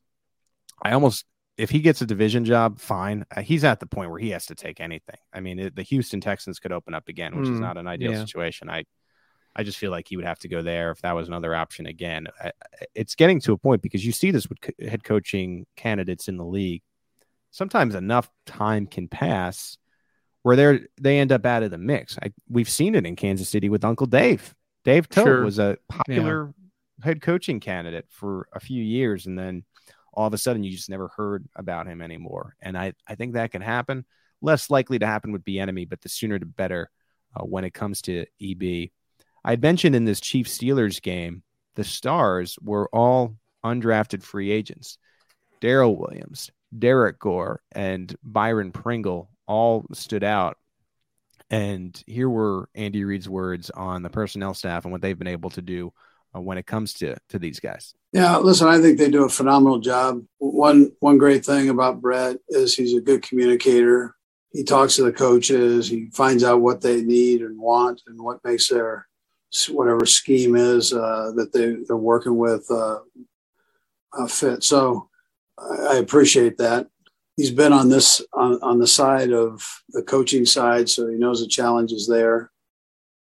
[0.81, 1.25] I almost
[1.57, 3.25] if he gets a division job, fine.
[3.35, 5.17] Uh, he's at the point where he has to take anything.
[5.33, 7.87] I mean, it, the Houston Texans could open up again, which is Mm, not an
[7.87, 8.25] ideal yeah.
[8.25, 8.69] situation.
[8.69, 8.85] I
[9.55, 11.85] I just feel like he would have to go there if that was another option
[11.85, 12.27] again.
[12.93, 16.45] It's getting to a point because you see this with head coaching candidates in the
[16.45, 16.83] league.
[17.51, 19.77] Sometimes enough time can pass
[20.43, 22.17] where they they end up out of the mix.
[22.21, 24.55] I, we've seen it in Kansas City with Uncle Dave.
[24.85, 25.43] Dave Toub sure.
[25.43, 26.53] was a popular
[26.99, 27.05] yeah.
[27.05, 29.63] head coaching candidate for a few years, and then
[30.13, 32.55] all of a sudden you just never heard about him anymore.
[32.61, 34.05] And I, I think that can happen.
[34.41, 36.89] Less likely to happen would be enemy, but the sooner the better
[37.35, 38.89] uh, when it comes to EB.
[39.43, 41.43] I mentioned in this Chiefs Steelers game,
[41.75, 44.97] the stars were all undrafted free agents.
[45.61, 50.57] Darrel Williams, Derrick Gore, and Byron Pringle all stood out.
[51.49, 55.49] And here were Andy Reid's words on the personnel staff and what they've been able
[55.51, 55.91] to do
[56.35, 57.93] uh, when it comes to to these guys.
[58.13, 60.23] Yeah, listen, I think they do a phenomenal job.
[60.37, 64.15] One one great thing about Brett is he's a good communicator.
[64.51, 65.87] He talks to the coaches.
[65.87, 69.07] He finds out what they need and want and what makes their
[69.69, 72.99] whatever scheme is uh, that they they're working with uh,
[74.17, 74.63] uh fit.
[74.63, 75.09] So
[75.59, 76.87] I appreciate that
[77.39, 81.39] he's been on this on, on the side of the coaching side, so he knows
[81.39, 82.51] the challenges there,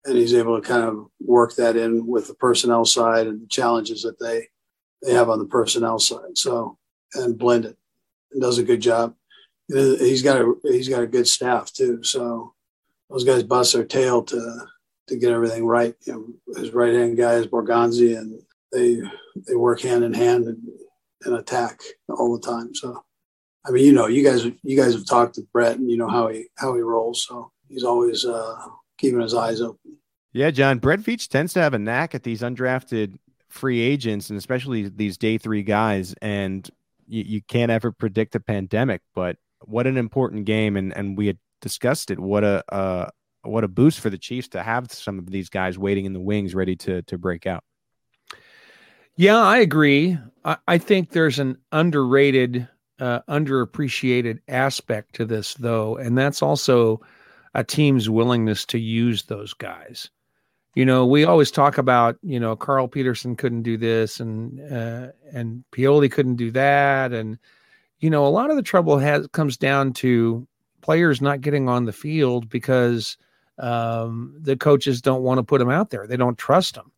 [0.06, 3.46] and he's able to kind of work that in with the personnel side and the
[3.46, 4.48] challenges that they
[5.02, 6.36] they have on the personnel side.
[6.36, 6.78] So
[7.14, 7.76] and blend it,
[8.32, 9.14] and does a good job.
[9.68, 12.02] He's got a he's got a good staff too.
[12.02, 12.54] So
[13.10, 14.66] those guys bust their tail to
[15.08, 15.94] to get everything right.
[16.06, 18.40] You know, his right hand guy is Borgonzi, and
[18.72, 19.00] they
[19.46, 20.58] they work hand in hand and,
[21.24, 22.74] and attack all the time.
[22.74, 23.04] So
[23.66, 26.08] I mean, you know, you guys you guys have talked to Brett, and you know
[26.08, 27.24] how he how he rolls.
[27.26, 28.54] So he's always uh,
[28.98, 29.96] keeping his eyes open.
[30.32, 30.78] Yeah, John.
[30.78, 33.16] Brett Veach tends to have a knack at these undrafted
[33.48, 36.14] free agents, and especially these day three guys.
[36.22, 36.68] And
[37.08, 41.26] you, you can't ever predict a pandemic, but what an important game, and and we
[41.26, 42.20] had discussed it.
[42.20, 43.10] What a uh,
[43.48, 46.20] what a boost for the Chiefs to have some of these guys waiting in the
[46.20, 47.64] wings, ready to to break out.
[49.16, 50.18] Yeah, I agree.
[50.44, 57.00] I, I think there's an underrated uh, underappreciated aspect to this, though, and that's also
[57.54, 60.10] a team's willingness to use those guys.
[60.74, 65.08] You know, we always talk about you know Carl Peterson couldn't do this, and uh,
[65.32, 67.38] and Pioli couldn't do that, and
[68.00, 70.46] you know a lot of the trouble has comes down to
[70.82, 73.16] players not getting on the field because
[73.58, 76.06] um, the coaches don't want to put them out there.
[76.06, 76.92] They don't trust them.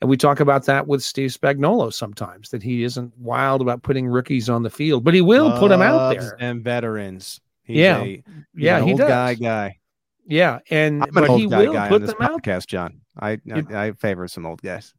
[0.00, 4.06] And we talk about that with Steve Spagnuolo sometimes that he isn't wild about putting
[4.06, 7.40] rookies on the field, but he will Loves put them out there and veterans.
[7.62, 8.22] He's yeah, a,
[8.54, 9.08] yeah, he does.
[9.08, 9.78] Guy, guy.
[10.26, 12.66] Yeah, and I'm but he will guy put them podcast, out.
[12.66, 13.00] John.
[13.18, 14.92] I, I, I favor some old guys.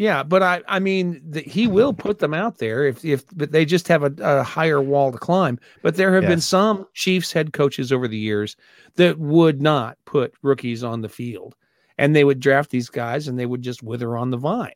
[0.00, 3.52] Yeah, but I I mean the, he will put them out there if if but
[3.52, 5.60] they just have a, a higher wall to climb.
[5.82, 6.30] But there have yes.
[6.30, 8.56] been some Chiefs head coaches over the years
[8.94, 11.54] that would not put rookies on the field
[11.98, 14.72] and they would draft these guys and they would just wither on the vine.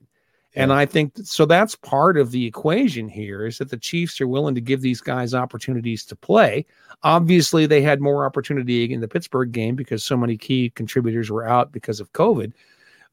[0.55, 0.65] Yeah.
[0.65, 4.29] And I think so that's part of the equation here is that the Chiefs are
[4.29, 6.67] willing to give these guys opportunities to play.
[7.03, 11.49] Obviously, they had more opportunity in the Pittsburgh game because so many key contributors were
[11.49, 12.53] out because of COVID.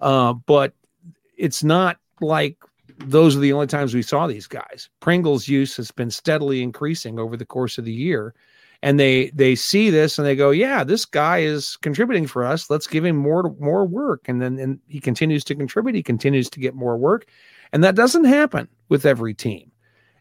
[0.02, 0.74] Uh, but
[1.38, 2.58] it's not like
[3.00, 4.90] those are the only times we saw these guys.
[5.00, 8.34] Pringle's use has been steadily increasing over the course of the year
[8.84, 12.70] and they they see this and they go, yeah, this guy is contributing for us.
[12.70, 14.22] Let's give him more more work.
[14.28, 15.96] And then and he continues to contribute.
[15.96, 17.28] He continues to get more work,
[17.72, 19.72] and that doesn't happen with every team.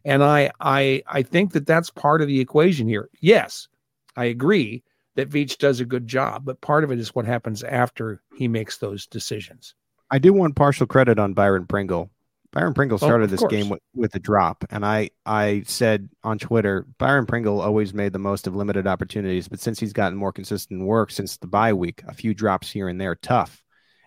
[0.04, 3.08] And I I I think that that's part of the equation here.
[3.20, 3.68] Yes,
[4.16, 4.82] I agree
[5.16, 8.46] that Veach does a good job, but part of it is what happens after he
[8.46, 9.74] makes those decisions.
[10.10, 12.10] I do want partial credit on Byron Pringle
[12.52, 13.52] Byron Pringle oh, started oh, this course.
[13.52, 18.12] game with, with a drop, and I I said on Twitter, Byron Pringle always made
[18.12, 21.72] the most of limited opportunities, but since he's gotten more consistent work since the bye
[21.72, 23.62] week, a few drops here and there, tough.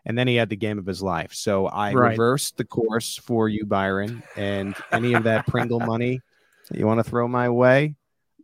[0.05, 1.33] And then he had the game of his life.
[1.33, 2.09] So I right.
[2.09, 6.19] reversed the course for you, Byron, and any of that Pringle money
[6.69, 7.95] that you want to throw my way,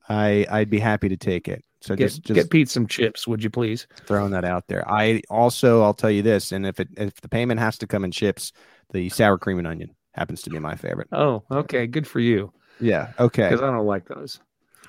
[0.08, 1.66] I I'd be happy to take it.
[1.82, 3.88] So get, just, just get Pete some chips, would you please?
[4.06, 4.90] Throwing that out there.
[4.90, 8.04] I also I'll tell you this, and if it if the payment has to come
[8.04, 8.52] in chips,
[8.92, 11.08] the sour cream and onion happens to be my favorite.
[11.12, 11.88] Oh, okay.
[11.88, 12.52] Good for you.
[12.80, 13.12] Yeah.
[13.20, 13.50] Okay.
[13.50, 14.40] Because I don't like those.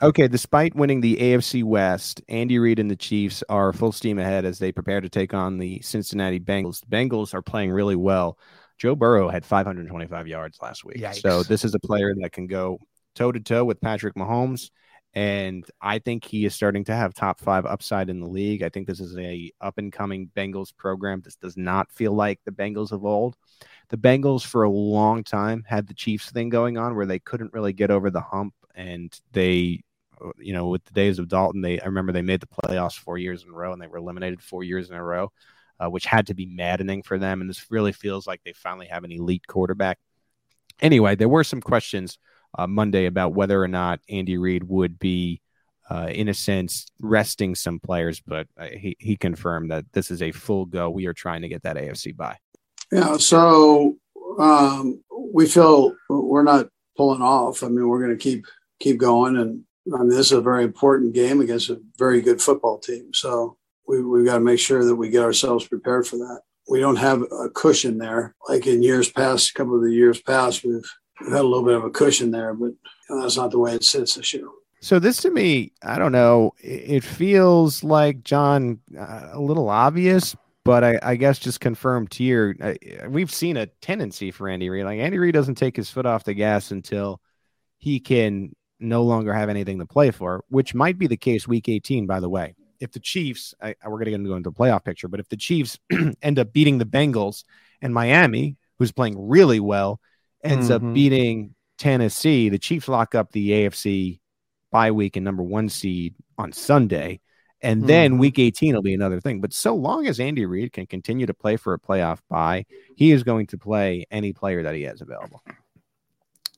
[0.02, 0.28] Okay.
[0.28, 4.58] Despite winning the AFC West, Andy Reid and the Chiefs are full steam ahead as
[4.58, 6.80] they prepare to take on the Cincinnati Bengals.
[6.80, 8.38] The Bengals are playing really well.
[8.78, 10.98] Joe Burrow had 525 yards last week.
[10.98, 11.20] Yikes.
[11.20, 12.78] So this is a player that can go
[13.14, 14.70] toe to toe with Patrick Mahomes
[15.14, 18.62] and I think he is starting to have top five upside in the league.
[18.62, 21.20] I think this is a up and coming Bengals program.
[21.20, 23.36] This does not feel like the Bengals of old.
[23.88, 27.52] The Bengals for a long time had the Chiefs thing going on where they couldn't
[27.52, 29.82] really get over the hump, and they,
[30.38, 33.18] you know, with the days of Dalton, they I remember they made the playoffs four
[33.18, 35.32] years in a row and they were eliminated four years in a row.
[35.80, 37.40] uh, which had to be maddening for them.
[37.40, 39.98] And this really feels like they finally have an elite quarterback.
[40.80, 42.18] Anyway, there were some questions
[42.56, 45.40] uh, Monday about whether or not Andy Reid would be,
[45.88, 50.22] uh, in a sense, resting some players, but uh, he, he confirmed that this is
[50.22, 50.90] a full go.
[50.90, 52.38] We are trying to get that AFC bye.
[52.92, 53.96] Yeah, so
[54.38, 57.62] um, we feel we're not pulling off.
[57.62, 58.46] I mean, we're going to keep
[58.80, 62.40] keep going, and I mean, this is a very important game against a very good
[62.40, 63.12] football team.
[63.14, 66.40] So we, we've got to make sure that we get ourselves prepared for that.
[66.68, 69.50] We don't have a cushion there like in years past.
[69.50, 70.88] A couple of the years past, we've
[71.28, 72.72] had a little bit of a cushion there, but
[73.08, 74.46] that's not the way it sits this year.
[74.80, 76.52] So this to me, I don't know.
[76.58, 82.56] It feels like John uh, a little obvious, but I, I, guess just confirmed here.
[82.62, 84.86] I, we've seen a tendency for Andy Reid.
[84.86, 87.20] Like Andy Reid doesn't take his foot off the gas until
[87.76, 91.68] he can no longer have anything to play for, which might be the case week
[91.68, 92.54] 18, by the way.
[92.80, 95.36] If the Chiefs, I, we're going to go into the playoff picture, but if the
[95.36, 95.78] Chiefs
[96.22, 97.44] end up beating the Bengals
[97.82, 100.00] and Miami, who's playing really well,
[100.42, 100.88] ends mm-hmm.
[100.88, 104.20] up beating Tennessee, the Chiefs lock up the AFC
[104.70, 107.20] bye week and number one seed on Sunday.
[107.62, 108.20] And then mm-hmm.
[108.20, 109.40] week 18 will be another thing.
[109.40, 112.64] But so long as Andy Reid can continue to play for a playoff bye,
[112.96, 115.42] he is going to play any player that he has available.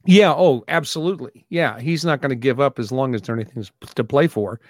[0.05, 0.33] Yeah.
[0.33, 1.47] Oh, absolutely.
[1.49, 1.81] Yeah.
[1.81, 3.65] He's not going to give up as long as there's anything
[3.95, 4.61] to play for.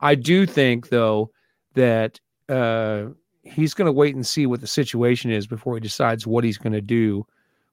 [0.00, 1.30] I do think, though,
[1.74, 3.06] that uh,
[3.42, 6.58] he's going to wait and see what the situation is before he decides what he's
[6.58, 7.26] going to do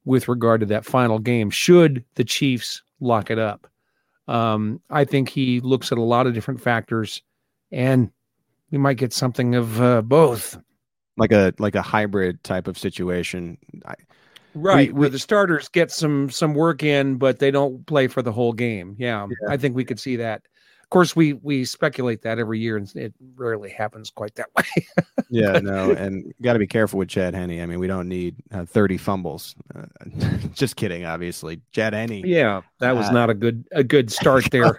[0.05, 3.67] with regard to that final game, should the Chiefs lock it up.
[4.27, 7.21] Um, I think he looks at a lot of different factors,
[7.71, 8.11] and
[8.71, 10.57] we might get something of uh, both.
[11.17, 13.57] Like a like a hybrid type of situation.
[13.85, 13.95] I,
[14.53, 18.21] right we, where the starters get some some work in but they don't play for
[18.21, 20.41] the whole game yeah, yeah, i think we could see that
[20.91, 24.85] course we we speculate that every year and it rarely happens quite that way
[25.29, 28.35] yeah no and got to be careful with chad henne i mean we don't need
[28.51, 29.85] uh, 30 fumbles uh,
[30.53, 34.49] just kidding obviously chad henne yeah that was uh, not a good a good start
[34.51, 34.77] there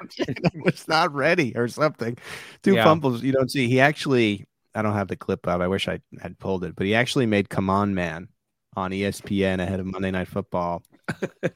[0.64, 2.16] was not ready or something
[2.62, 2.84] two yeah.
[2.84, 5.98] fumbles you don't see he actually i don't have the clip of i wish i
[6.20, 8.28] had pulled it but he actually made come on man
[8.76, 10.82] on ESPN ahead of Monday Night Football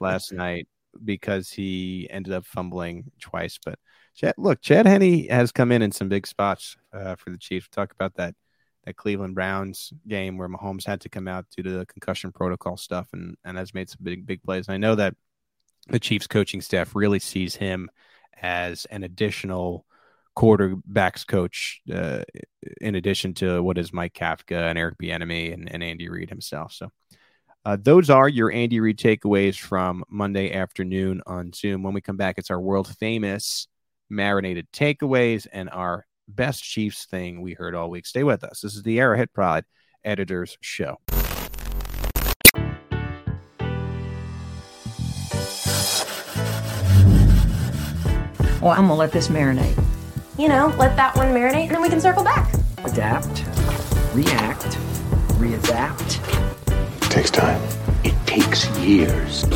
[0.01, 0.69] last night
[1.05, 3.59] because he ended up fumbling twice.
[3.65, 3.79] But
[4.17, 7.69] Chad, look, Chad Henne has come in in some big spots uh, for the Chiefs.
[7.69, 8.35] Talk about that
[8.85, 12.77] that Cleveland Browns game where Mahomes had to come out due to the concussion protocol
[12.77, 14.69] stuff and and has made some big big plays.
[14.69, 15.15] And I know that
[15.89, 17.91] the Chiefs coaching staff really sees him
[18.41, 19.85] as an additional
[20.37, 22.23] quarterbacks coach uh,
[22.81, 26.73] in addition to what is Mike Kafka and Eric Bieniemy and, and Andy Reid himself.
[26.73, 26.91] So
[27.65, 31.83] uh, those are your Andy Reid takeaways from Monday afternoon on Zoom.
[31.83, 33.67] When we come back, it's our world famous
[34.09, 38.07] marinated takeaways and our best Chiefs thing we heard all week.
[38.07, 38.61] Stay with us.
[38.61, 39.65] This is the Arrowhead Pride
[40.05, 40.99] Editors Show.
[48.61, 49.81] Well, I'm going to let this marinate.
[50.39, 52.53] You know, let that one marinate and then we can circle back.
[52.85, 53.45] Adapt,
[54.15, 54.77] react,
[55.39, 56.37] readapt
[57.17, 57.63] takes time.
[58.05, 59.43] It takes years.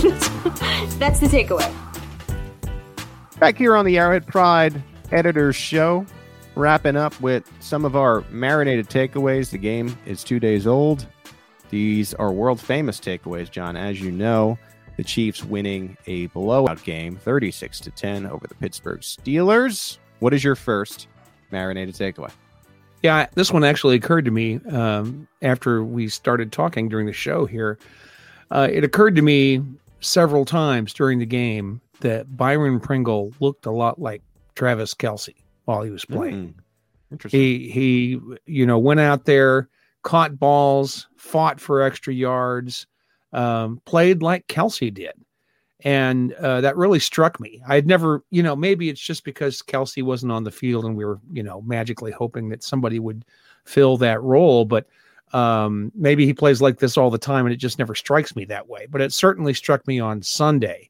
[0.98, 1.89] That's the takeaway.
[3.40, 4.82] Back here on the Arrowhead Pride
[5.12, 6.04] Editors Show,
[6.56, 9.48] wrapping up with some of our marinated takeaways.
[9.48, 11.06] The game is two days old.
[11.70, 13.78] These are world famous takeaways, John.
[13.78, 14.58] As you know,
[14.98, 19.96] the Chiefs winning a blowout game, 36 to 10 over the Pittsburgh Steelers.
[20.18, 21.08] What is your first
[21.50, 22.32] marinated takeaway?
[23.02, 27.46] Yeah, this one actually occurred to me um, after we started talking during the show
[27.46, 27.78] here.
[28.50, 29.62] Uh, it occurred to me
[30.00, 34.22] several times during the game that Byron Pringle looked a lot like
[34.54, 35.34] Travis Kelce
[35.64, 36.48] while he was playing.
[36.48, 36.54] Mm,
[37.12, 37.40] interesting.
[37.40, 39.68] He he, you know, went out there,
[40.02, 42.86] caught balls, fought for extra yards,
[43.32, 45.14] um, played like Kelce did
[45.84, 47.62] and uh, that really struck me.
[47.66, 50.96] I had never, you know, maybe it's just because Kelce wasn't on the field and
[50.96, 53.24] we were, you know, magically hoping that somebody would
[53.64, 54.86] fill that role, but
[55.32, 58.44] um, maybe he plays like this all the time and it just never strikes me
[58.46, 58.86] that way.
[58.90, 60.89] But it certainly struck me on Sunday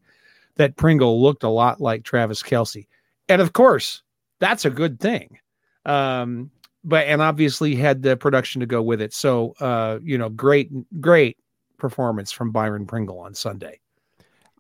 [0.60, 2.86] that Pringle looked a lot like Travis Kelce.
[3.30, 4.02] and of course,
[4.40, 5.38] that's a good thing.
[5.86, 6.50] Um,
[6.84, 9.14] but and obviously had the production to go with it.
[9.14, 11.38] So, uh, you know, great, great
[11.78, 13.80] performance from Byron Pringle on Sunday.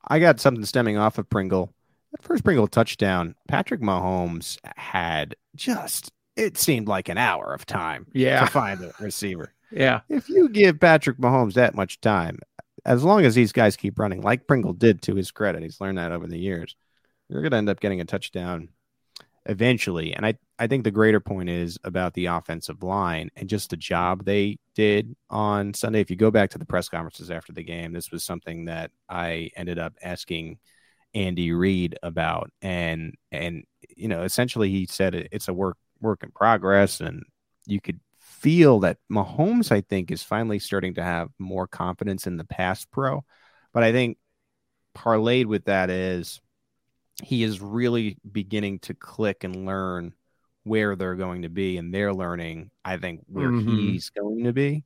[0.08, 1.70] I got something stemming off of Pringle.
[2.12, 8.06] That first Pringle touchdown, Patrick Mahomes had just it seemed like an hour of time
[8.14, 8.40] yeah.
[8.40, 9.52] to find the receiver.
[9.72, 10.00] Yeah.
[10.08, 12.40] If you give Patrick Mahomes that much time,
[12.84, 15.98] as long as these guys keep running, like Pringle did to his credit, he's learned
[15.98, 16.76] that over the years,
[17.28, 18.68] you're going to end up getting a touchdown
[19.46, 20.14] eventually.
[20.14, 23.76] And I, I think the greater point is about the offensive line and just the
[23.76, 26.00] job they did on Sunday.
[26.00, 28.90] If you go back to the press conferences after the game, this was something that
[29.08, 30.58] I ended up asking
[31.14, 32.50] Andy Reid about.
[32.62, 33.64] And, and,
[33.96, 37.00] you know, essentially he said it, it's a work, work in progress.
[37.00, 37.24] And
[37.66, 38.00] you could
[38.40, 42.84] feel that Mahomes, I think, is finally starting to have more confidence in the pass
[42.84, 43.24] pro.
[43.72, 44.18] But I think
[44.96, 46.40] parlayed with that is
[47.22, 50.14] he is really beginning to click and learn
[50.64, 53.92] where they're going to be and they're learning i think where Mhm.
[53.92, 54.84] he's going to be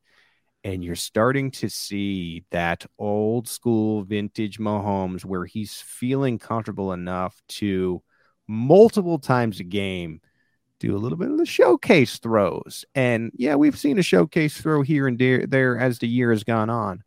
[0.64, 7.40] and you're starting to see that old school vintage Mahomes where he's feeling comfortable enough
[7.48, 8.02] to
[8.48, 10.20] multiple times a game
[10.84, 14.82] do a little bit of the showcase throws and yeah we've seen a showcase throw
[14.82, 17.02] here and there, there as the year has gone on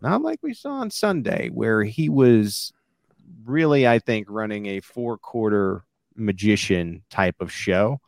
[0.00, 2.72] not like we saw on Sunday, where he was
[3.44, 5.84] really, I think, running a four quarter
[6.14, 8.00] magician type of show.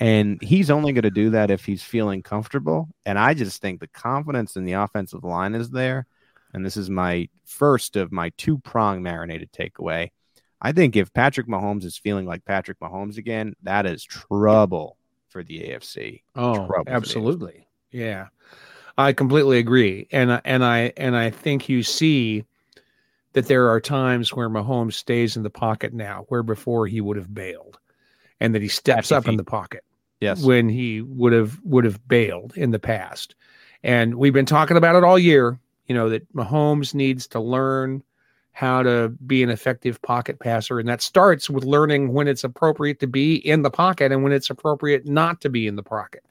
[0.00, 2.88] And he's only going to do that if he's feeling comfortable.
[3.06, 6.06] And I just think the confidence in the offensive line is there.
[6.54, 10.10] And this is my first of my two prong marinated takeaway.
[10.62, 14.96] I think if Patrick Mahomes is feeling like Patrick Mahomes again, that is trouble
[15.28, 16.22] for the AFC.
[16.36, 17.66] Oh, trouble absolutely.
[17.90, 18.28] Yeah.
[18.96, 20.06] I completely agree.
[20.12, 22.44] And I- and I and I think you see
[23.32, 27.16] that there are times where Mahomes stays in the pocket now, where before he would
[27.16, 27.78] have bailed,
[28.40, 29.82] and that he steps up in the pocket
[30.20, 30.44] Yes.
[30.44, 33.34] when he would have would have bailed in the past.
[33.82, 35.58] And we've been talking about it all year,
[35.88, 38.02] you know, that Mahomes needs to learn
[38.52, 40.78] how to be an effective pocket passer.
[40.78, 44.32] And that starts with learning when it's appropriate to be in the pocket and when
[44.32, 46.22] it's appropriate not to be in the pocket.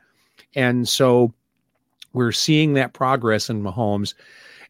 [0.55, 1.33] And so
[2.13, 4.13] we're seeing that progress in Mahomes.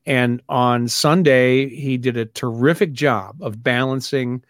[0.05, 4.43] And on Sunday, he did a terrific job of balancing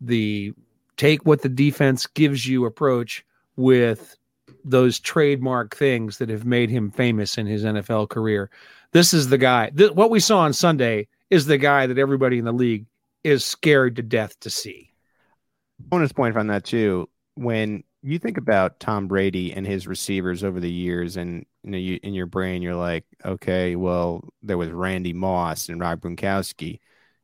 [0.00, 0.52] the
[0.96, 3.24] take what the defense gives you approach
[3.56, 4.16] with
[4.64, 8.50] those trademark things that have made him famous in his NFL career.
[8.92, 9.70] This is the guy.
[9.70, 12.86] Th- what we saw on Sunday is the guy that everybody in the league
[13.24, 14.92] is scared to death to see.
[15.78, 17.08] bonus point on that too.
[17.34, 21.78] When you think about Tom Brady and his receivers over the years, and you know,
[21.78, 26.80] you in your brain, you're like, okay, well, there was Randy Moss and Rob Gronkowski.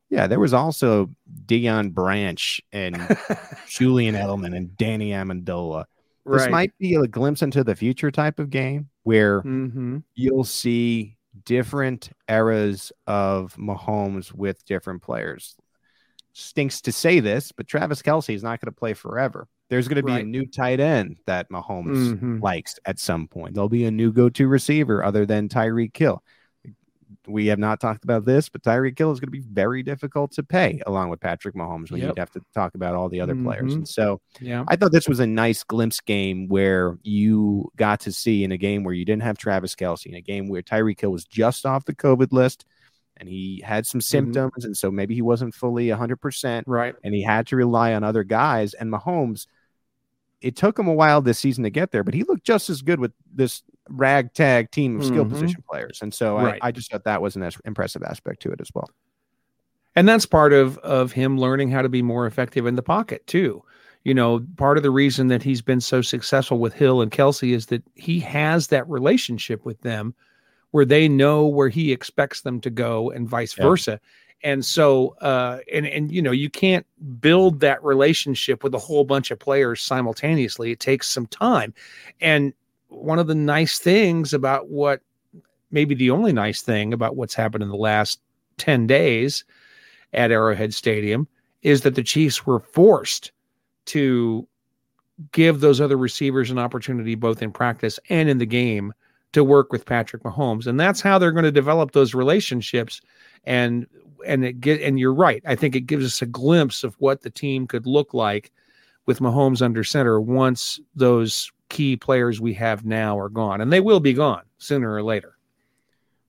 [0.09, 1.11] Yeah, there was also
[1.45, 3.11] Deion Branch and
[3.65, 5.85] Julian Edelman and Danny Amendola.
[6.31, 11.16] This might be a glimpse into the future type of game where hmm you'll see
[11.45, 15.55] different eras of Mahomes with different players.
[16.33, 19.47] Stinks to say this, but Travis Kelce is not going to play forever.
[19.69, 22.41] There's going to be a new tight end that Mahomes Mhm.
[22.41, 23.53] likes at some point.
[23.53, 26.23] There'll be a new go-to receiver other than Tyreek Hill.
[27.27, 30.31] We have not talked about this, but Tyreek Hill is going to be very difficult
[30.33, 32.07] to pay along with Patrick Mahomes when Yep.
[32.09, 33.73] you'd have to talk about all the other players.
[33.73, 33.77] Mhm.
[33.77, 34.63] And so Yeah.
[34.67, 38.57] I thought this was a nice glimpse game where you got to see in a
[38.57, 41.65] game where you didn't have Travis Kelce, in a game where Tyreek Hill was just
[41.65, 42.65] off the COVID list
[43.17, 44.63] and he had some symptoms.
[44.63, 46.95] And so maybe he wasn't fully 100% Right.
[47.03, 48.73] and he had to rely on other guys.
[48.73, 49.47] And Mahomes,
[50.39, 52.81] it took him a while this season to get there, but he looked just as
[52.83, 55.29] good with this ragtag team of skill Mhm.
[55.29, 55.99] position players.
[56.01, 56.59] And so Right.
[56.61, 58.89] I, I just thought that was an as- impressive aspect to it as well.
[59.95, 63.25] and that's part of of him learning how to be more effective in the pocket
[63.25, 63.63] too
[64.03, 67.51] you know part of the reason that he's been so successful with hill and kelce
[67.53, 70.13] is that he has that relationship with them
[70.71, 73.63] where they know where he expects them to go and vice Yeah.
[73.65, 73.99] versa
[74.43, 76.85] and so uh and and you know you can't
[77.19, 81.73] build that relationship with a whole bunch of players simultaneously it takes some time
[82.21, 82.53] and
[82.89, 85.01] one of the nice things about what
[85.71, 88.19] maybe the only nice thing about what's happened in the last
[88.57, 89.43] 10 days
[90.13, 91.27] at Arrowhead Stadium
[91.61, 93.31] is that the Chiefs were forced
[93.85, 94.47] to
[95.31, 98.93] give those other receivers an opportunity both in practice and in the game
[99.33, 100.67] to work with Patrick Mahomes.
[100.67, 103.01] And that's how they're going to develop those relationships.
[103.45, 103.87] And
[104.25, 105.41] and it get and you're right.
[105.45, 108.51] I think it gives us a glimpse of what the team could look like
[109.05, 113.79] with Mahomes under center once those key players we have now are gone and they
[113.79, 115.37] will be gone sooner or later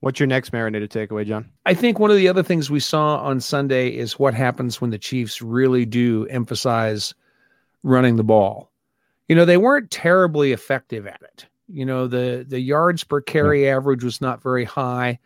[0.01, 1.51] What's your next marinated takeaway, John?
[1.67, 4.91] I think one of the other things we saw on Sunday is what happens when
[4.91, 7.15] the Chiefs really do emphasize
[7.83, 8.71] running the ball.
[9.29, 11.47] You know, they weren't terribly effective at it.
[11.67, 15.19] You know, the the yards per carry average was not very high,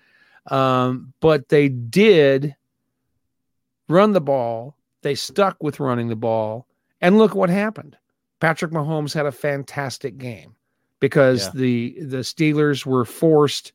[0.51, 2.57] um, but they did
[3.89, 4.75] run the ball.
[5.03, 6.67] They stuck with running the ball,
[7.01, 7.97] and look what happened.
[8.43, 10.57] Patrick Mahomes had a fantastic game
[10.99, 11.51] because Yeah.
[11.55, 13.73] the the Steelers were forced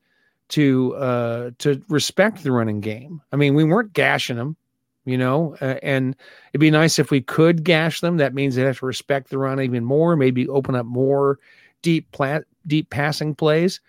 [0.50, 3.22] to uh to respect the running game.
[3.32, 4.58] I mean, we weren't gashing them.
[5.06, 6.18] you know, uh, and
[6.52, 8.18] it'd be nice if we could gash them.
[8.18, 11.40] That means they have to respect the run even more, maybe open up more
[11.82, 13.80] deep plat, deep passing plays.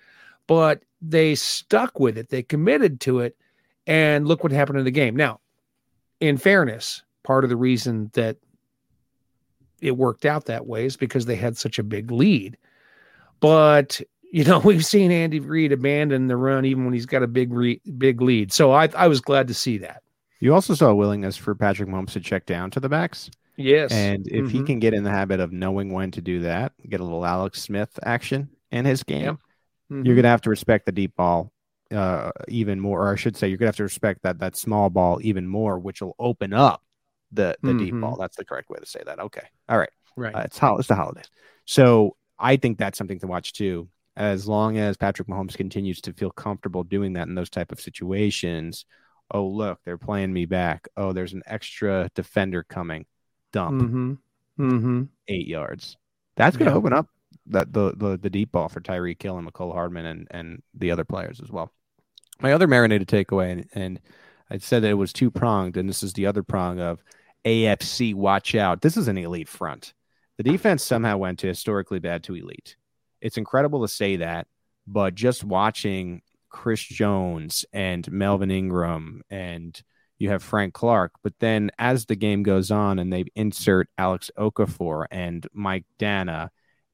[0.47, 2.29] But they stuck with it.
[2.29, 3.37] They committed to it,
[3.85, 5.16] and look what happened in the game.
[5.16, 5.41] Now,
[6.20, 8.37] in fairness, part of the reason that
[9.81, 12.57] it worked out that way is because they had such a big lead.
[13.41, 14.01] But
[14.33, 17.53] you know, we've seen Andy Reid abandon the run even when he's got a big
[17.53, 18.53] re- big lead.
[18.53, 20.03] So I I was glad to see that.
[20.41, 23.31] You also saw a willingness for Patrick Mahomes to check down to the backs.
[23.57, 23.91] Yes.
[23.91, 24.66] And if he Mhm.
[24.66, 27.61] can get in the habit of knowing when to do that, get a little Alex
[27.61, 29.39] Smith action in his game.
[29.91, 30.05] Mhm.
[30.05, 31.51] you're gonna have to respect the deep ball
[31.91, 34.91] uh, even more, or I should say, you're gonna have to respect that that small
[34.91, 36.83] ball even more, which will open up
[37.33, 38.01] the the deep Mhm.
[38.01, 38.16] ball.
[38.16, 39.18] That's the correct way to say that.
[39.18, 39.91] Okay, all right.
[40.16, 40.35] right.
[40.35, 41.31] Uh, it's hol- it's the holidays,
[41.64, 43.89] so I think that's something to watch too.
[44.16, 47.81] As long as Patrick Mahomes continues to feel comfortable doing that in those type of
[47.81, 48.85] situations,
[49.31, 50.89] oh look, they're playing me back.
[50.97, 53.07] Oh, there's an extra defender coming.
[53.53, 54.12] Dump mm-hmm.
[54.59, 55.03] Mm-hmm.
[55.29, 55.97] eight yards.
[56.37, 56.79] That's going to Yeah.
[56.79, 57.09] open up
[57.47, 60.91] that the, the the deep ball for Tyreek Hill and Mecole Hardman and and the
[60.91, 61.72] other players as well.
[62.41, 64.01] My other marinated takeaway, and, and
[64.51, 67.03] I said that it was two pronged, and this is the other prong of
[67.45, 68.14] AFC.
[68.14, 68.80] Watch out!
[68.80, 69.95] This is an elite front.
[70.36, 72.76] The defense somehow went to historically bad to elite.
[73.20, 74.47] It's incredible to say that,
[74.86, 79.80] but just watching Chris Jones and Melvin Ingram and
[80.18, 84.30] you have Frank Clark, but then as the game goes on and they insert Alex
[84.36, 86.49] Okafor and Mike Danna,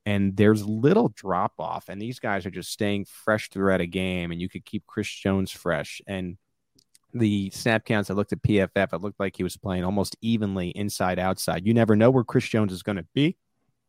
[0.06, 4.30] and there's little drop off, and these guys are just staying fresh throughout a game,
[4.30, 6.02] and you could keep Chris Jones fresh.
[6.06, 6.36] And
[7.14, 10.70] the snap counts, I looked at PFF, it looked like he was playing almost evenly
[10.70, 11.66] inside outside.
[11.66, 13.36] You never know where Chris Jones is going to be.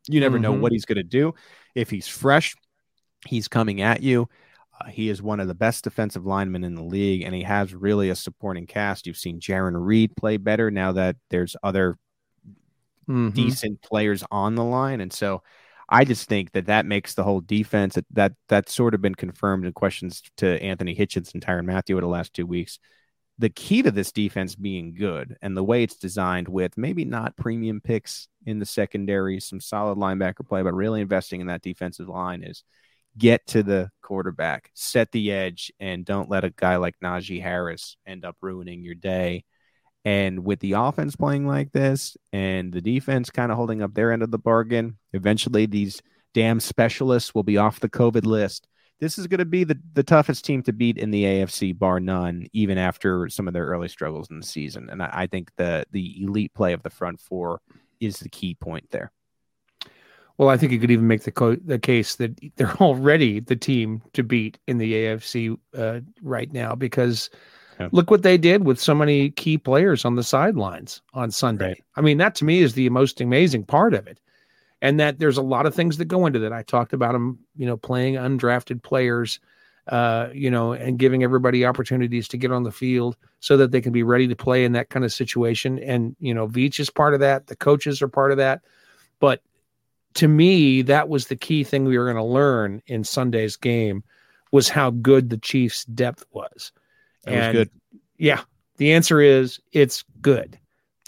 [0.08, 0.60] You never know Mhm.
[0.60, 1.34] what he's going to do.
[1.74, 2.54] If he's fresh,
[3.26, 4.28] he's coming at you.
[4.80, 7.74] Uh, he is one of the best defensive linemen in the league, and he has
[7.74, 9.06] really a supporting cast.
[9.06, 11.98] You've seen Jarran Reed play better now that there's other
[13.08, 13.32] Mhm.
[13.34, 15.42] decent players on the line, and so
[15.88, 19.14] I just think that that makes the whole defense that that that's sort of been
[19.14, 22.78] confirmed in questions to Anthony Hitchens and Tyrann Mathieu over the last two weeks.
[23.38, 27.36] The key to this defense being good and the way it's designed with maybe not
[27.36, 32.08] premium picks in the secondary, some solid linebacker play, but really investing in that defensive
[32.08, 32.64] line is
[33.18, 37.96] get to the quarterback, set the edge, and don't let a guy like Najee Harris
[38.06, 39.44] end up ruining your day.
[40.04, 44.12] And with the offense playing like this and the defense kind of holding up their
[44.12, 46.00] end of the bargain, eventually these
[46.32, 48.68] damn specialists will be off the COVID list.
[48.98, 52.00] This is going to be the, the toughest team to beat in the AFC, bar
[52.00, 54.88] none, even after some of their early struggles in the season.
[54.90, 57.60] And I, I think the the elite play of the front four
[58.00, 59.12] is the key point there.
[60.38, 63.56] Well, I think you could even make the co- the case that they're already the
[63.56, 67.30] team to beat in the AFC uh, right now because
[67.80, 67.88] Yeah.
[67.92, 71.68] look what they did with so many key players on the sidelines on Sunday.
[71.68, 71.84] Right.
[71.96, 74.20] I mean, that to me is the most amazing part of it,
[74.82, 76.52] and that there's a lot of things that go into that.
[76.52, 79.40] I talked about them, you know, playing undrafted players,
[79.88, 83.80] uh, you know, and giving everybody opportunities to get on the field so that they
[83.80, 85.78] can be ready to play in that kind of situation.
[85.78, 87.46] And you know, Veach is part of that.
[87.46, 88.62] The coaches are part of that,
[89.20, 89.42] but
[90.14, 94.02] to me, that was the key thing we were going to learn in Sunday's game
[94.50, 96.72] was how good the Chiefs' depth was.
[97.26, 97.70] Was And, good.
[98.16, 98.40] Yeah,
[98.78, 100.58] the answer is it's good.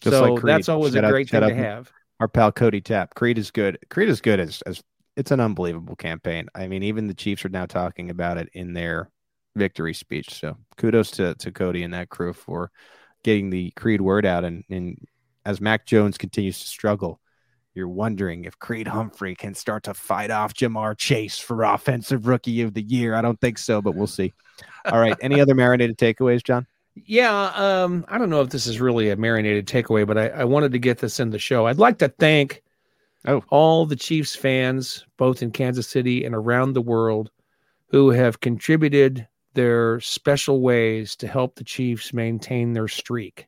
[0.03, 1.91] Just so like that's always Shout a great shout thing to have.
[2.21, 3.15] Our pal Cody Tapp.
[3.15, 3.79] Creed is good.
[3.91, 4.83] Creed is good as, as
[5.17, 6.49] it's an unbelievable campaign.
[6.55, 9.11] I mean, even the Chiefs are now talking about it in their
[9.57, 10.35] victory speech.
[10.35, 12.71] So kudos to, to Cody and that crew for
[13.25, 14.45] getting the Creed word out.
[14.45, 14.99] And, and
[15.45, 17.21] as Mac Jones continues to struggle,
[17.75, 22.63] you're wondering if Creed Humphrey can start to fight off Ja'Marr Chase for offensive rookie
[22.63, 23.15] of the year.
[23.15, 24.33] I don't think so, but we'll see.
[24.85, 25.17] All right.
[25.21, 26.67] Any other marinated takeaways, John?
[27.07, 30.45] Yeah, um, I don't know if this is really a marinated takeaway, but I, I
[30.45, 31.67] wanted to get this in the show.
[31.67, 32.63] I'd like to thank
[33.27, 33.43] Oh.
[33.51, 37.31] all the Chiefs fans, both in Kansas City and around the world,
[37.89, 43.47] who have contributed their special ways to help the Chiefs maintain their streak.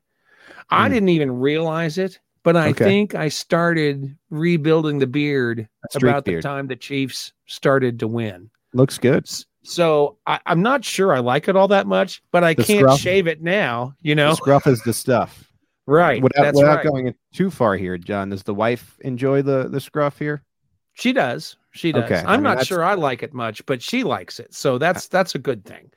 [0.70, 0.92] I Mm.
[0.92, 2.84] didn't even realize it, but I Okay.
[2.84, 6.42] think I started rebuilding the beard Streak about beard.
[6.42, 8.50] the time the Chiefs started to win.
[8.74, 9.28] Looks good.
[9.62, 12.80] So I, I'm not sure I like it all that much, but I The can't
[12.80, 13.00] scruff?
[13.00, 13.94] shave it now.
[14.02, 15.50] You know, scruff is the stuff.
[15.86, 16.22] right?
[16.22, 16.86] Without, That's without right.
[16.86, 20.42] going too far here, John, does the wife enjoy the the scruff here?
[20.94, 21.56] She does.
[21.72, 22.04] She does.
[22.04, 24.52] Okay, I I'm mean, not sure I like it much, but she likes it.
[24.54, 25.90] So that's that's a good thing.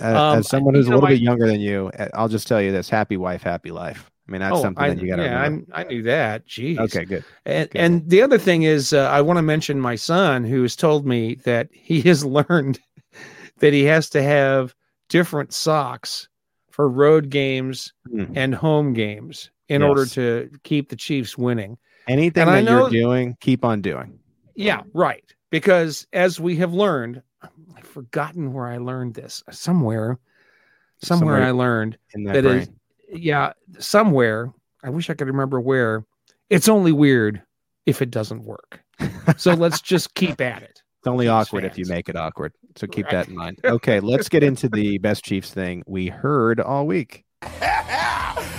[0.00, 2.46] Uh, Um, as someone who's a little I- bit younger than you, uh, I'll just
[2.48, 4.10] tell you this: happy wife, happy life.
[4.28, 5.40] I mean, that's something Oh, I, that you got to yeah.
[5.42, 6.46] I'm, I knew that.
[6.46, 6.78] Jeez.
[6.78, 7.24] Okay, good.
[7.46, 7.78] And, Good.
[7.80, 11.04] and the other thing is, uh, I want to mention my son, who has told
[11.04, 12.78] me that he has learned
[13.60, 14.74] that he has to have
[15.08, 16.28] different socks
[16.70, 18.24] for road games Hmm.
[18.34, 19.88] and home games in Yes.
[19.88, 21.78] order to keep the Chiefs winning.
[22.08, 24.18] Anything And that know- you're doing, keep on doing.
[24.56, 25.24] Yeah, right.
[25.50, 27.22] Because as we have learned,
[27.76, 29.42] I've forgotten where I learned this.
[29.50, 30.18] Somewhere,
[31.02, 32.70] somewhere, Somewhere I learned that, that is,
[33.12, 34.52] yeah, somewhere.
[34.82, 36.04] I wish I could remember where.
[36.50, 37.42] It's only weird
[37.86, 38.80] if it doesn't work.
[39.36, 40.82] So let's just keep at it.
[40.98, 42.52] It's only awkward if you make it awkward.
[42.76, 43.12] So keep Right.
[43.12, 43.60] that in mind.
[43.64, 47.24] Okay, let's get into the best Chiefs thing we heard all week.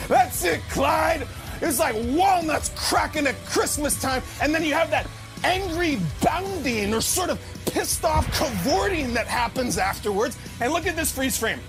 [0.07, 1.27] That's it, Clyde.
[1.61, 5.07] It's like walnuts cracking at Christmas time, and then you have that
[5.43, 10.37] angry bounding or sort of pissed off cavorting that happens afterwards.
[10.59, 11.59] And look at this freeze frame.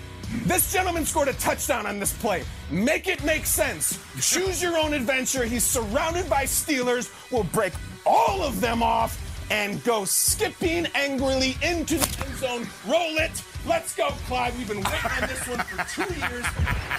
[0.45, 2.43] This gentleman scored a touchdown on this play.
[2.71, 3.99] Make it make sense.
[4.19, 5.45] Choose your own adventure.
[5.45, 7.11] He's surrounded by Steelers.
[7.31, 7.73] We'll break
[8.05, 9.19] all of them off
[9.49, 12.67] and go skipping angrily into the end zone.
[12.87, 13.43] Roll it.
[13.65, 14.57] Let's go, Clyde.
[14.57, 16.45] We've been waiting on this one for two years.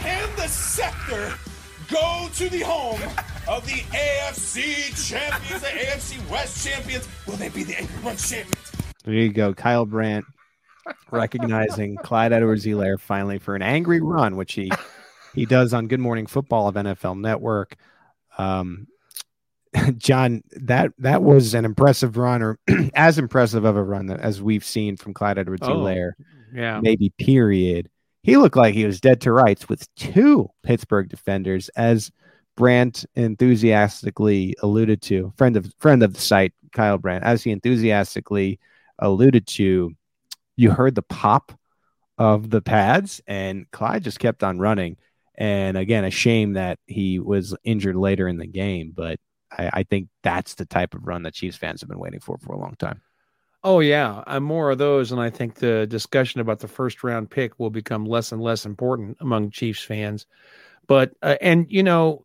[0.05, 1.35] And the scepter
[1.91, 3.01] go to the home
[3.49, 7.09] of the AFC champions, the AFC West champions.
[7.27, 8.73] Will they be the Angry Run champions?
[9.05, 9.53] There you go.
[9.53, 10.25] Kyle Brandt
[11.11, 14.71] recognizing Clyde Edwards-Helaire finally for an angry run, which he
[15.35, 17.77] he does on Good Morning Football of NFL Network.
[18.39, 18.87] Um,
[19.99, 22.59] John, that that was an impressive run, or
[22.95, 26.13] as impressive of a run as we've seen from Clyde Edwards Oh, Helaire,
[26.53, 26.81] Yeah.
[26.81, 27.89] maybe period.
[28.23, 32.11] He looked like he was dead to rights with two Pittsburgh defenders, as
[32.57, 35.33] Brandt enthusiastically alluded to.
[35.37, 38.59] Friend of friend of the site, Kyle Brandt, as he enthusiastically
[38.99, 39.93] alluded to.
[40.57, 41.53] You heard the pop
[42.17, 44.97] of the pads, and Clyde just kept on running.
[45.37, 49.19] And again, a shame that he was injured later in the game, but
[49.59, 52.39] I, I think that's the type of run that Chiefs fans have been waiting for
[52.39, 53.01] for a long time.
[53.63, 57.31] Oh yeah, and more of those, and I think the discussion about the first round
[57.31, 60.27] pick will become less and less important among Chiefs fans.
[60.87, 62.25] But uh, and you know,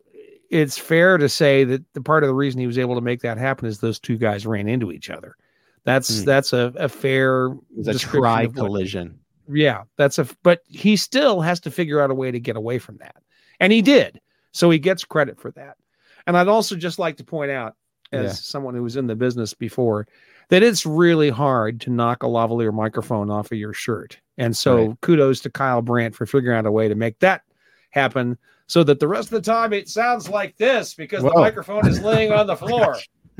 [0.50, 3.22] it's fair to say that the part of the reason he was able to make
[3.22, 5.38] that happen is those two guys ran into each other.
[5.86, 6.26] That's Hmm.
[6.26, 7.52] that's a, a fair
[7.88, 9.20] a tri collision.
[9.50, 12.80] yeah, that's a but he still has to figure out a way to get away
[12.80, 13.16] from that.
[13.62, 14.20] And he did.
[14.52, 15.78] So he gets credit for that.
[16.30, 17.74] And I'd also just like to point out
[18.12, 18.34] as Yeah.
[18.34, 20.08] someone who was in the business before
[20.50, 24.20] that it's really hard to knock a lavalier microphone off of your shirt.
[24.38, 25.02] And so Right.
[25.02, 27.42] kudos to Kyle Brandt for figuring out a way to make that
[27.90, 31.88] happen so that the rest of the time it sounds like this because the microphone
[31.88, 32.96] is laying on the floor.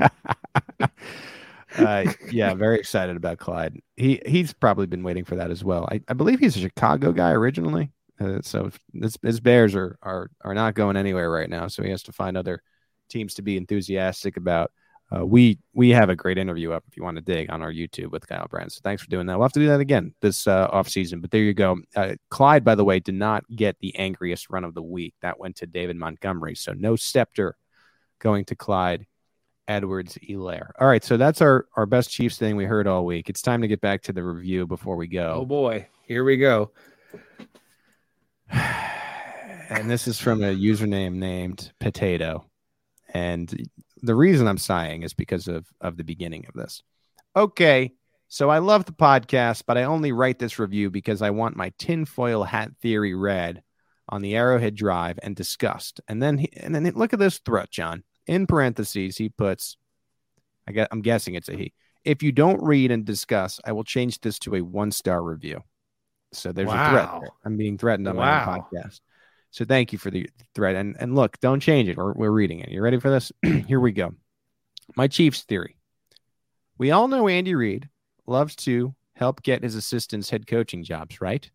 [1.78, 3.80] uh, yeah, very excited about Clyde.
[3.96, 5.88] He he's probably been waiting for that as well.
[5.92, 10.28] I, I believe he's a Chicago guy originally, uh, so his, his Bears are are
[10.40, 11.68] are not going anywhere right now.
[11.68, 12.62] So he has to find other
[13.10, 14.72] teams to be enthusiastic about.
[15.12, 17.72] Uh, we we have a great interview up if you want to dig on our
[17.72, 18.72] YouTube with Kyle Brandt.
[18.72, 19.36] So thanks for doing that.
[19.36, 21.20] We'll have to do that again this uh, off season.
[21.20, 21.78] But there you go.
[21.96, 25.14] Uh, Clyde, by the way, did not get the angriest run of the week.
[25.20, 26.54] That went to David Montgomery.
[26.54, 27.56] So no scepter
[28.20, 29.06] going to Clyde
[29.66, 30.70] Edwards Elaire.
[30.78, 33.30] All right, so that's our our best Chiefs thing we heard all week.
[33.30, 35.38] It's time to get back to the review before we go.
[35.40, 36.72] Oh boy, here we go.
[38.50, 42.49] and this is from a username named Potato.
[43.12, 43.52] And
[44.02, 46.82] the reason I'm sighing is because of of the beginning of this.
[47.36, 47.92] Okay,
[48.28, 51.72] so I love the podcast, but I only write this review because I want my
[51.78, 53.62] tinfoil hat theory read
[54.08, 56.00] on the Arrowhead Pride and discussed.
[56.08, 58.02] And then he, and then look at this threat, John.
[58.26, 59.76] In parentheses, he puts,
[60.66, 61.72] I get, I'm guessing it's a he.
[62.04, 65.60] If you don't read and discuss, I will change this to a one star review.
[66.32, 67.08] So there's a threat.
[67.44, 68.54] I'm being threatened on my Wow.
[68.54, 69.00] own podcast.
[69.50, 70.76] So thank you for the thread.
[70.76, 71.96] And and look, don't change it.
[71.96, 72.70] We're, we're reading it.
[72.70, 73.32] You ready for this?
[73.42, 74.14] Here we go.
[74.96, 75.76] My Chiefs theory.
[76.78, 77.88] We all know Andy Reid
[78.26, 81.50] loves to help get his assistants head coaching jobs, right?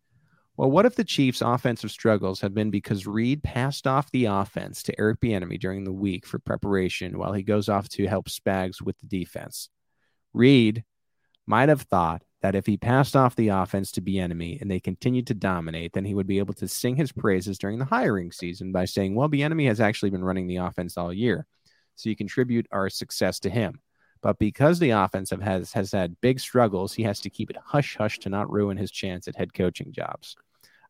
[0.58, 4.84] Well, what if the Chiefs' offensive struggles have been because Reid passed off the offense
[4.84, 8.82] to Eric Bieniemy during the week for preparation while he goes off to help Spags
[8.82, 9.70] with the defense?
[10.34, 10.86] Reid
[11.46, 15.26] might have thought that if he passed off the offense to Bieniemy and they continued
[15.26, 18.72] to dominate, then he would be able to sing his praises during the hiring season
[18.72, 21.48] by saying, "Well, Bieniemy has actually been running the offense all year,
[21.96, 23.80] so you contribute our success to him."
[24.22, 27.96] But because the offense has has had big struggles, he has to keep it hush
[27.96, 30.36] hush to not ruin his chance at head coaching jobs.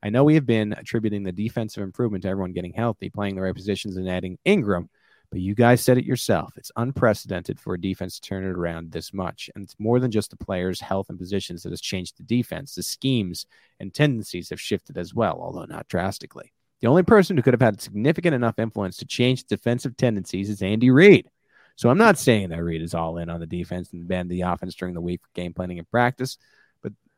[0.04, 3.44] I know we have been attributing the defensive improvement to everyone getting healthy, playing the
[3.44, 4.90] right positions, and adding Ingram,
[5.32, 6.54] but you guys said it yourself.
[6.58, 9.50] It's unprecedented for a defense to turn it around this much.
[9.56, 12.76] And it's more than just the players' health and positions that has changed the defense.
[12.76, 13.46] The schemes
[13.80, 16.54] and tendencies have shifted as well, although not drastically.
[16.82, 20.62] The only person who could have had significant enough influence to change defensive tendencies is
[20.62, 21.30] Andy Reid.
[21.76, 24.42] So I'm not saying that Reid is all in on the defense and bend the
[24.42, 26.38] offense during the week for game planning and practice,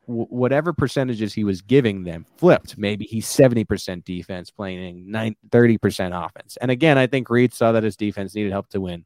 [0.08, 2.78] whatever percentages he was giving them flipped.
[2.78, 6.56] Maybe he's 70% defense playing 9, 30% offense.
[6.56, 9.04] And again, I think Reid saw that his defense needed help to win.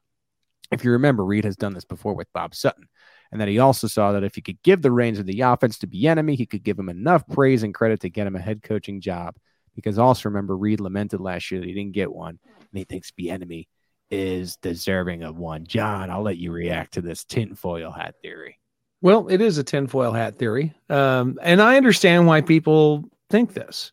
[0.70, 2.88] If you remember, Reid has done this before with Bob Sutton.
[3.32, 5.78] And that he also saw that if he could give the reins of the offense
[5.78, 8.62] to Bieniemy, he could give him enough praise and credit to get him a head
[8.62, 9.34] coaching job.
[9.74, 13.10] Because also remember, Reid lamented last year that he didn't get one, and he thinks
[13.10, 13.68] Bieniemy
[14.10, 15.66] is deserving of one.
[15.66, 18.58] John, I'll let you react to this tinfoil hat theory.
[19.02, 20.72] Well, it is a tinfoil hat theory.
[20.88, 23.92] Um, and I understand why people think this.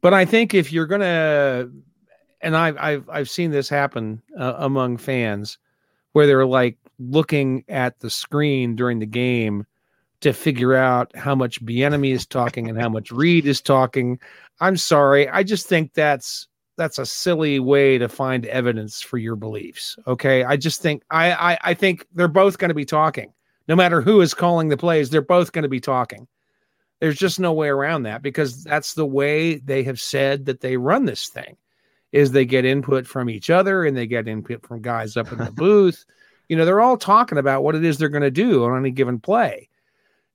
[0.00, 1.70] But I think if you're going to,
[2.40, 5.58] and I've, I've, I've seen this happen uh, among fans
[6.12, 9.66] where they're like looking at the screen during the game
[10.22, 14.18] to figure out how much Bieniemy is talking and how much Reid is talking.
[14.58, 15.28] I'm sorry.
[15.28, 19.96] I just think that's that's a silly way to find evidence for your beliefs.
[20.06, 20.42] Okay.
[20.44, 23.33] I just think I I, I think they're both going to be talking.
[23.68, 26.28] No matter who is calling the plays, they're both going to be talking.
[27.00, 30.76] There's just no way around that because that's the way they have said that they
[30.76, 31.56] run this thing
[32.12, 35.38] is they get input from each other and they get input from guys up in
[35.38, 36.04] the booth.
[36.48, 38.90] You know, they're all talking about what it is they're going to do on any
[38.90, 39.68] given play.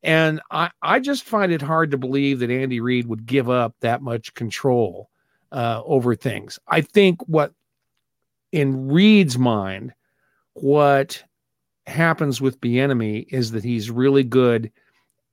[0.03, 3.75] And I, I just find it hard to believe that Andy Reid would give up
[3.81, 5.09] that much control
[5.51, 6.59] uh, over things.
[6.67, 7.53] I think what
[8.51, 9.93] in Reid's mind,
[10.53, 11.23] what
[11.89, 14.71] happens with Bieniemy is that he's really good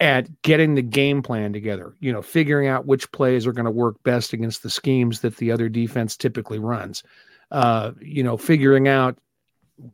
[0.00, 1.94] at getting the game plan together.
[2.00, 5.36] You know, figuring out which plays are going to work best against the schemes that
[5.36, 7.02] the other defense typically runs.
[7.50, 9.18] Uh, you know, figuring out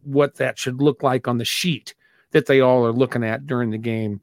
[0.02, 1.94] what that should look like on the sheet
[2.32, 4.20] that they all are looking at during the game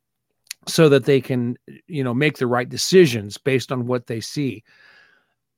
[0.67, 4.63] so that they can you know make the right decisions based on what they see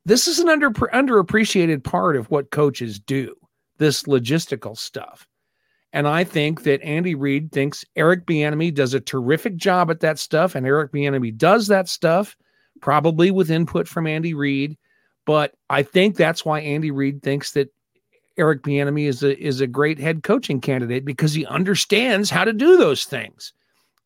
[0.06, 3.36] this is an under underappreciated part of what coaches do
[3.78, 5.28] this logistical stuff
[5.94, 10.20] and i think that andy reid thinks eric bieniemy does a terrific job at that
[10.20, 12.36] stuff and eric bieniemy does that stuff
[12.82, 14.78] probably with input from andy reid
[15.26, 17.74] but i think that's why andy reid thinks that
[18.38, 22.54] eric bieniemy is a is a great head coaching candidate because he understands how to
[22.54, 23.54] do those things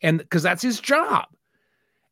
[0.05, 1.25] and because that's his job.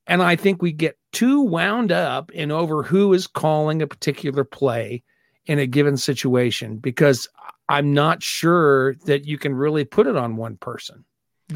[0.07, 4.43] And I think we get too wound up in over who is calling a particular
[4.43, 5.03] play
[5.45, 7.27] in a given situation because
[7.69, 11.05] I'm not sure that you can really put it on one person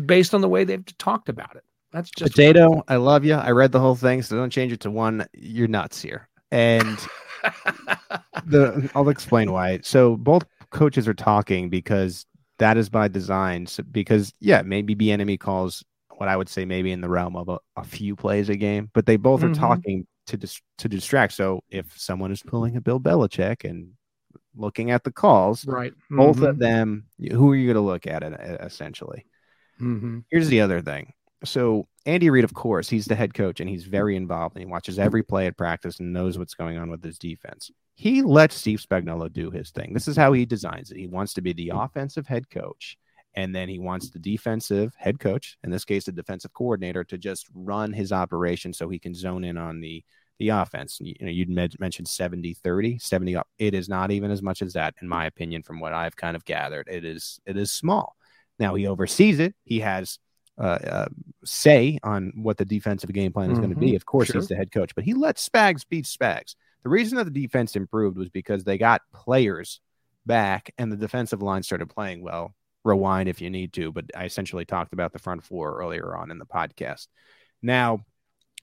[0.06, 1.64] based on the way they've talked about it.
[1.92, 2.84] That's just potato.
[2.88, 3.34] I love you.
[3.34, 5.26] I read the whole thing, so don't change it to one.
[5.34, 6.28] You're nuts here.
[6.52, 6.98] And
[8.46, 9.80] the I'll explain why.
[9.84, 12.26] So both coaches are talking because
[12.60, 13.68] that is by design.
[13.68, 15.84] So, because yeah, maybe Bieniemy calls
[16.18, 18.90] what I would say maybe in the realm of a, a few plays a game,
[18.94, 19.52] but they both mm-hmm.
[19.52, 21.34] are talking to dis- to distract.
[21.34, 23.92] So if someone is pulling a Bill Belichick and
[24.56, 26.18] looking at the calls, right, mm-hmm.
[26.18, 29.26] both of them, who are you going to look at it essentially?
[29.82, 30.20] Mm-hmm.
[30.30, 31.14] Here's the other thing.
[31.44, 34.72] So Andy Reid, of course, he's the head coach and he's very involved and he
[34.72, 37.70] watches every play at practice and knows what's going on with his defense.
[37.94, 39.94] He lets Steve Spagnuolo do his thing.
[39.94, 40.98] This is how he designs it.
[40.98, 42.98] He wants to be the offensive head coach
[43.38, 47.20] and then he wants the defensive head coach, in this case, the defensive coordinator, to
[47.20, 50.04] just run his operation so he can zone in on the
[50.40, 51.00] the offense.
[51.02, 53.48] You, know, you'd mentioned 70 30, 70 up.
[53.58, 56.36] It is not even as much as that, in my opinion, from what I've kind
[56.36, 56.88] of gathered.
[56.90, 58.16] It is it is small.
[58.60, 59.56] Now he oversees it.
[59.64, 60.20] He has
[60.60, 61.08] uh, uh,
[61.46, 63.66] say on what the defensive game plan is mm-hmm.
[63.66, 63.96] going to be.
[63.96, 64.42] Of course, sure.
[64.42, 66.56] he's the head coach, but he let Spags beat Spags.
[66.84, 69.82] The reason that the defense improved was because they got players
[70.26, 74.26] back and the defensive line started playing well rewind if you need to, but I
[74.26, 77.08] essentially talked about the front four earlier on in the podcast.
[77.62, 78.06] Now,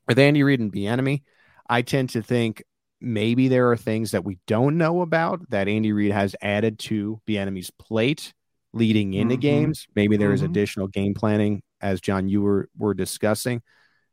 [0.08, 1.22] with Andy Reid and Bieniemy,
[1.68, 2.62] I tend to think
[3.00, 7.20] maybe there are things that we don't know about that Andy Reid has added to
[7.26, 8.32] Bieniemy's plate
[8.72, 9.40] leading into mm-hmm.
[9.40, 9.86] games.
[9.94, 10.50] Maybe there is mm-hmm.
[10.50, 13.62] additional game planning, as John you were were discussing.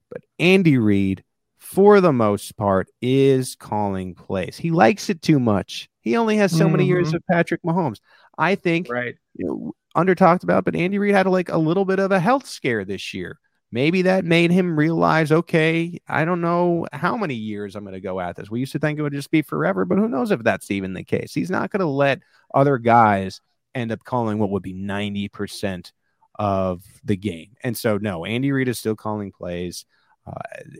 [0.10, 1.24] But Andy Reid,
[1.58, 4.58] for the most part, is calling plays.
[4.58, 5.90] He likes it too much.
[6.02, 6.72] He only has so mm-hmm.
[6.74, 7.18] many years mm-hmm.
[7.18, 8.00] of Patrick Mahomes.
[8.38, 9.16] I think right.
[9.36, 12.20] You know, under talked about, but Andy Reid had like a little bit of a
[12.20, 13.40] health scare this year.
[13.72, 18.02] Maybe that made him realize, okay, I don't know how many years I'm going to
[18.02, 18.52] go at this.
[18.52, 20.94] We used to think it would just be forever, but who knows if that's even
[20.94, 21.34] the case.
[21.34, 22.20] He's not going to let
[22.54, 23.40] other guys
[23.74, 25.92] end up calling what would be 90%
[26.36, 27.56] of the game.
[27.64, 29.86] And so, no, Andy Reid is still calling plays.
[30.28, 30.34] Uh,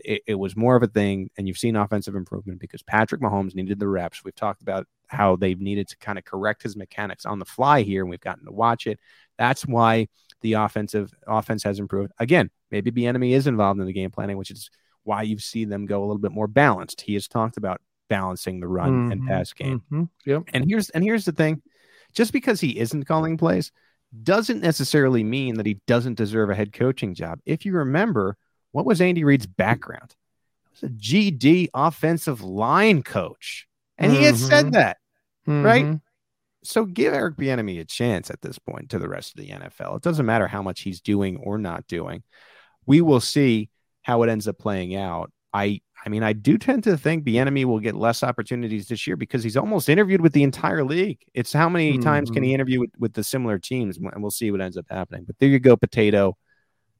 [0.04, 3.56] it, it, was more of a thing, and you've seen offensive improvement because Patrick Mahomes
[3.56, 4.22] needed the reps.
[4.22, 7.82] We've talked about how they've needed to kind of correct his mechanics on the fly
[7.82, 9.00] here, and we've gotten to watch it.
[9.38, 10.08] That's why
[10.42, 12.12] the offensive offense has improved.
[12.18, 14.70] Again, maybe Bieniemy is involved in the game planning, which is
[15.04, 17.00] why you see them go a little bit more balanced.
[17.00, 19.80] He has talked about balancing the run mm-hmm, and pass game.
[19.90, 20.42] Mm-hmm, yep.
[20.52, 21.62] And here's and here's the thing:
[22.12, 23.72] just because he isn't calling plays
[24.22, 27.40] doesn't necessarily mean that he doesn't deserve a head coaching job.
[27.46, 28.36] If you remember,
[28.72, 30.16] What was Andy Reid's background?
[30.64, 33.68] He was a GD offensive line coach.
[33.98, 34.72] And he had said Mhm.
[34.72, 34.96] that,
[35.46, 36.00] right?
[36.64, 39.96] So give Eric Bieniemy a chance at this point to the rest of the NFL.
[39.96, 42.22] It doesn't matter how much he's doing or not doing.
[42.86, 43.70] We will see
[44.02, 45.32] how it ends up playing out.
[45.52, 49.16] I I mean, I do tend to think Bieniemy will get less opportunities this year
[49.16, 51.20] because he's almost interviewed with the entire league.
[51.32, 52.44] It's how many times can mm-hmm.
[52.44, 55.24] he interview with, with the similar teams, and we'll see what ends up happening.
[55.24, 56.36] But there you go, potato.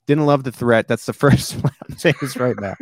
[0.07, 0.87] Didn't love the threat.
[0.87, 1.73] That's the first one.
[1.89, 2.75] I'm saying this right now.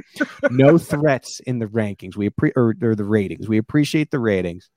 [0.50, 2.16] No threats in the rankings.
[2.16, 3.48] We appre- or, or the ratings.
[3.48, 4.68] We appreciate the ratings.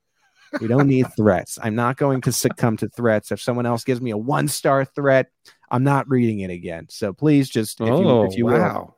[0.60, 1.58] We don't need threats.
[1.62, 3.32] I'm not going to succumb to threats.
[3.32, 5.28] If someone else gives me a one star threat,
[5.70, 6.86] I'm not reading it again.
[6.90, 8.94] So please just if you, Oh, if you will, wow.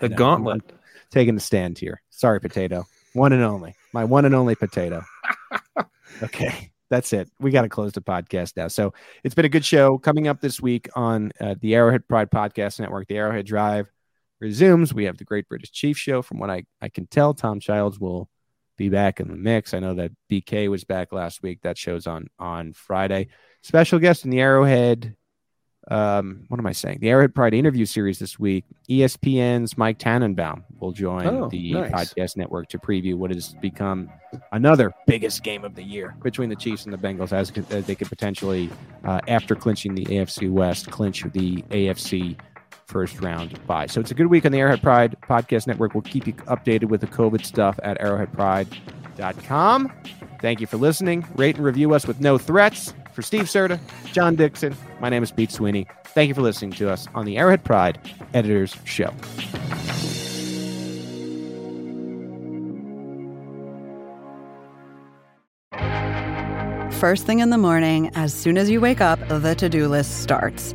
[0.00, 0.62] The know, gauntlet.
[1.10, 2.02] Taking the stand here.
[2.10, 2.86] Sorry, potato.
[3.12, 3.74] One and only.
[3.92, 5.02] My one and only potato.
[6.22, 6.72] okay.
[6.88, 7.30] That's it.
[7.40, 8.68] We got to close the podcast now.
[8.68, 8.92] So
[9.24, 9.98] it's been a good show.
[9.98, 13.90] Coming up this week on uh, the Arrowhead Pride Podcast Network, the Arrowhead Drive
[14.40, 14.94] resumes.
[14.94, 16.22] We have the Great British Chief Show.
[16.22, 18.28] From what I, I can tell, Tom Childs will
[18.76, 19.74] be back in the mix.
[19.74, 21.60] I know that BK was back last week.
[21.62, 23.28] That show's on on Friday.
[23.62, 25.16] Special guest in the Arrowhead.
[25.88, 26.98] Um, what am I saying?
[27.00, 28.64] The Arrowhead Pride interview series this week.
[28.90, 31.92] ESPN's Mike Tannenbaum will join Oh, the nice.
[32.12, 34.10] podcast network to preview what has become
[34.50, 37.94] another biggest game of the year between the Chiefs and the Bengals, as, as they
[37.94, 38.68] could potentially,
[39.04, 42.36] uh, after clinching the AFC West, clinch the AFC
[42.86, 43.86] first round bye.
[43.86, 45.94] So it's a good week on the Arrowhead Pride Podcast Network.
[45.94, 49.92] We'll keep you updated with the COVID stuff at arrowheadpride.com.
[50.40, 51.26] Thank you for listening.
[51.36, 52.94] Rate and review us with no threats.
[53.12, 53.80] For Steve Serta,
[54.12, 55.86] John Dixon, my name is Pete Sweeney.
[56.08, 57.98] Thank you for listening to us on the Arrowhead Pride
[58.34, 59.10] Editors Show.
[67.00, 70.22] First thing in the morning, as soon as you wake up, the to do list
[70.22, 70.74] starts.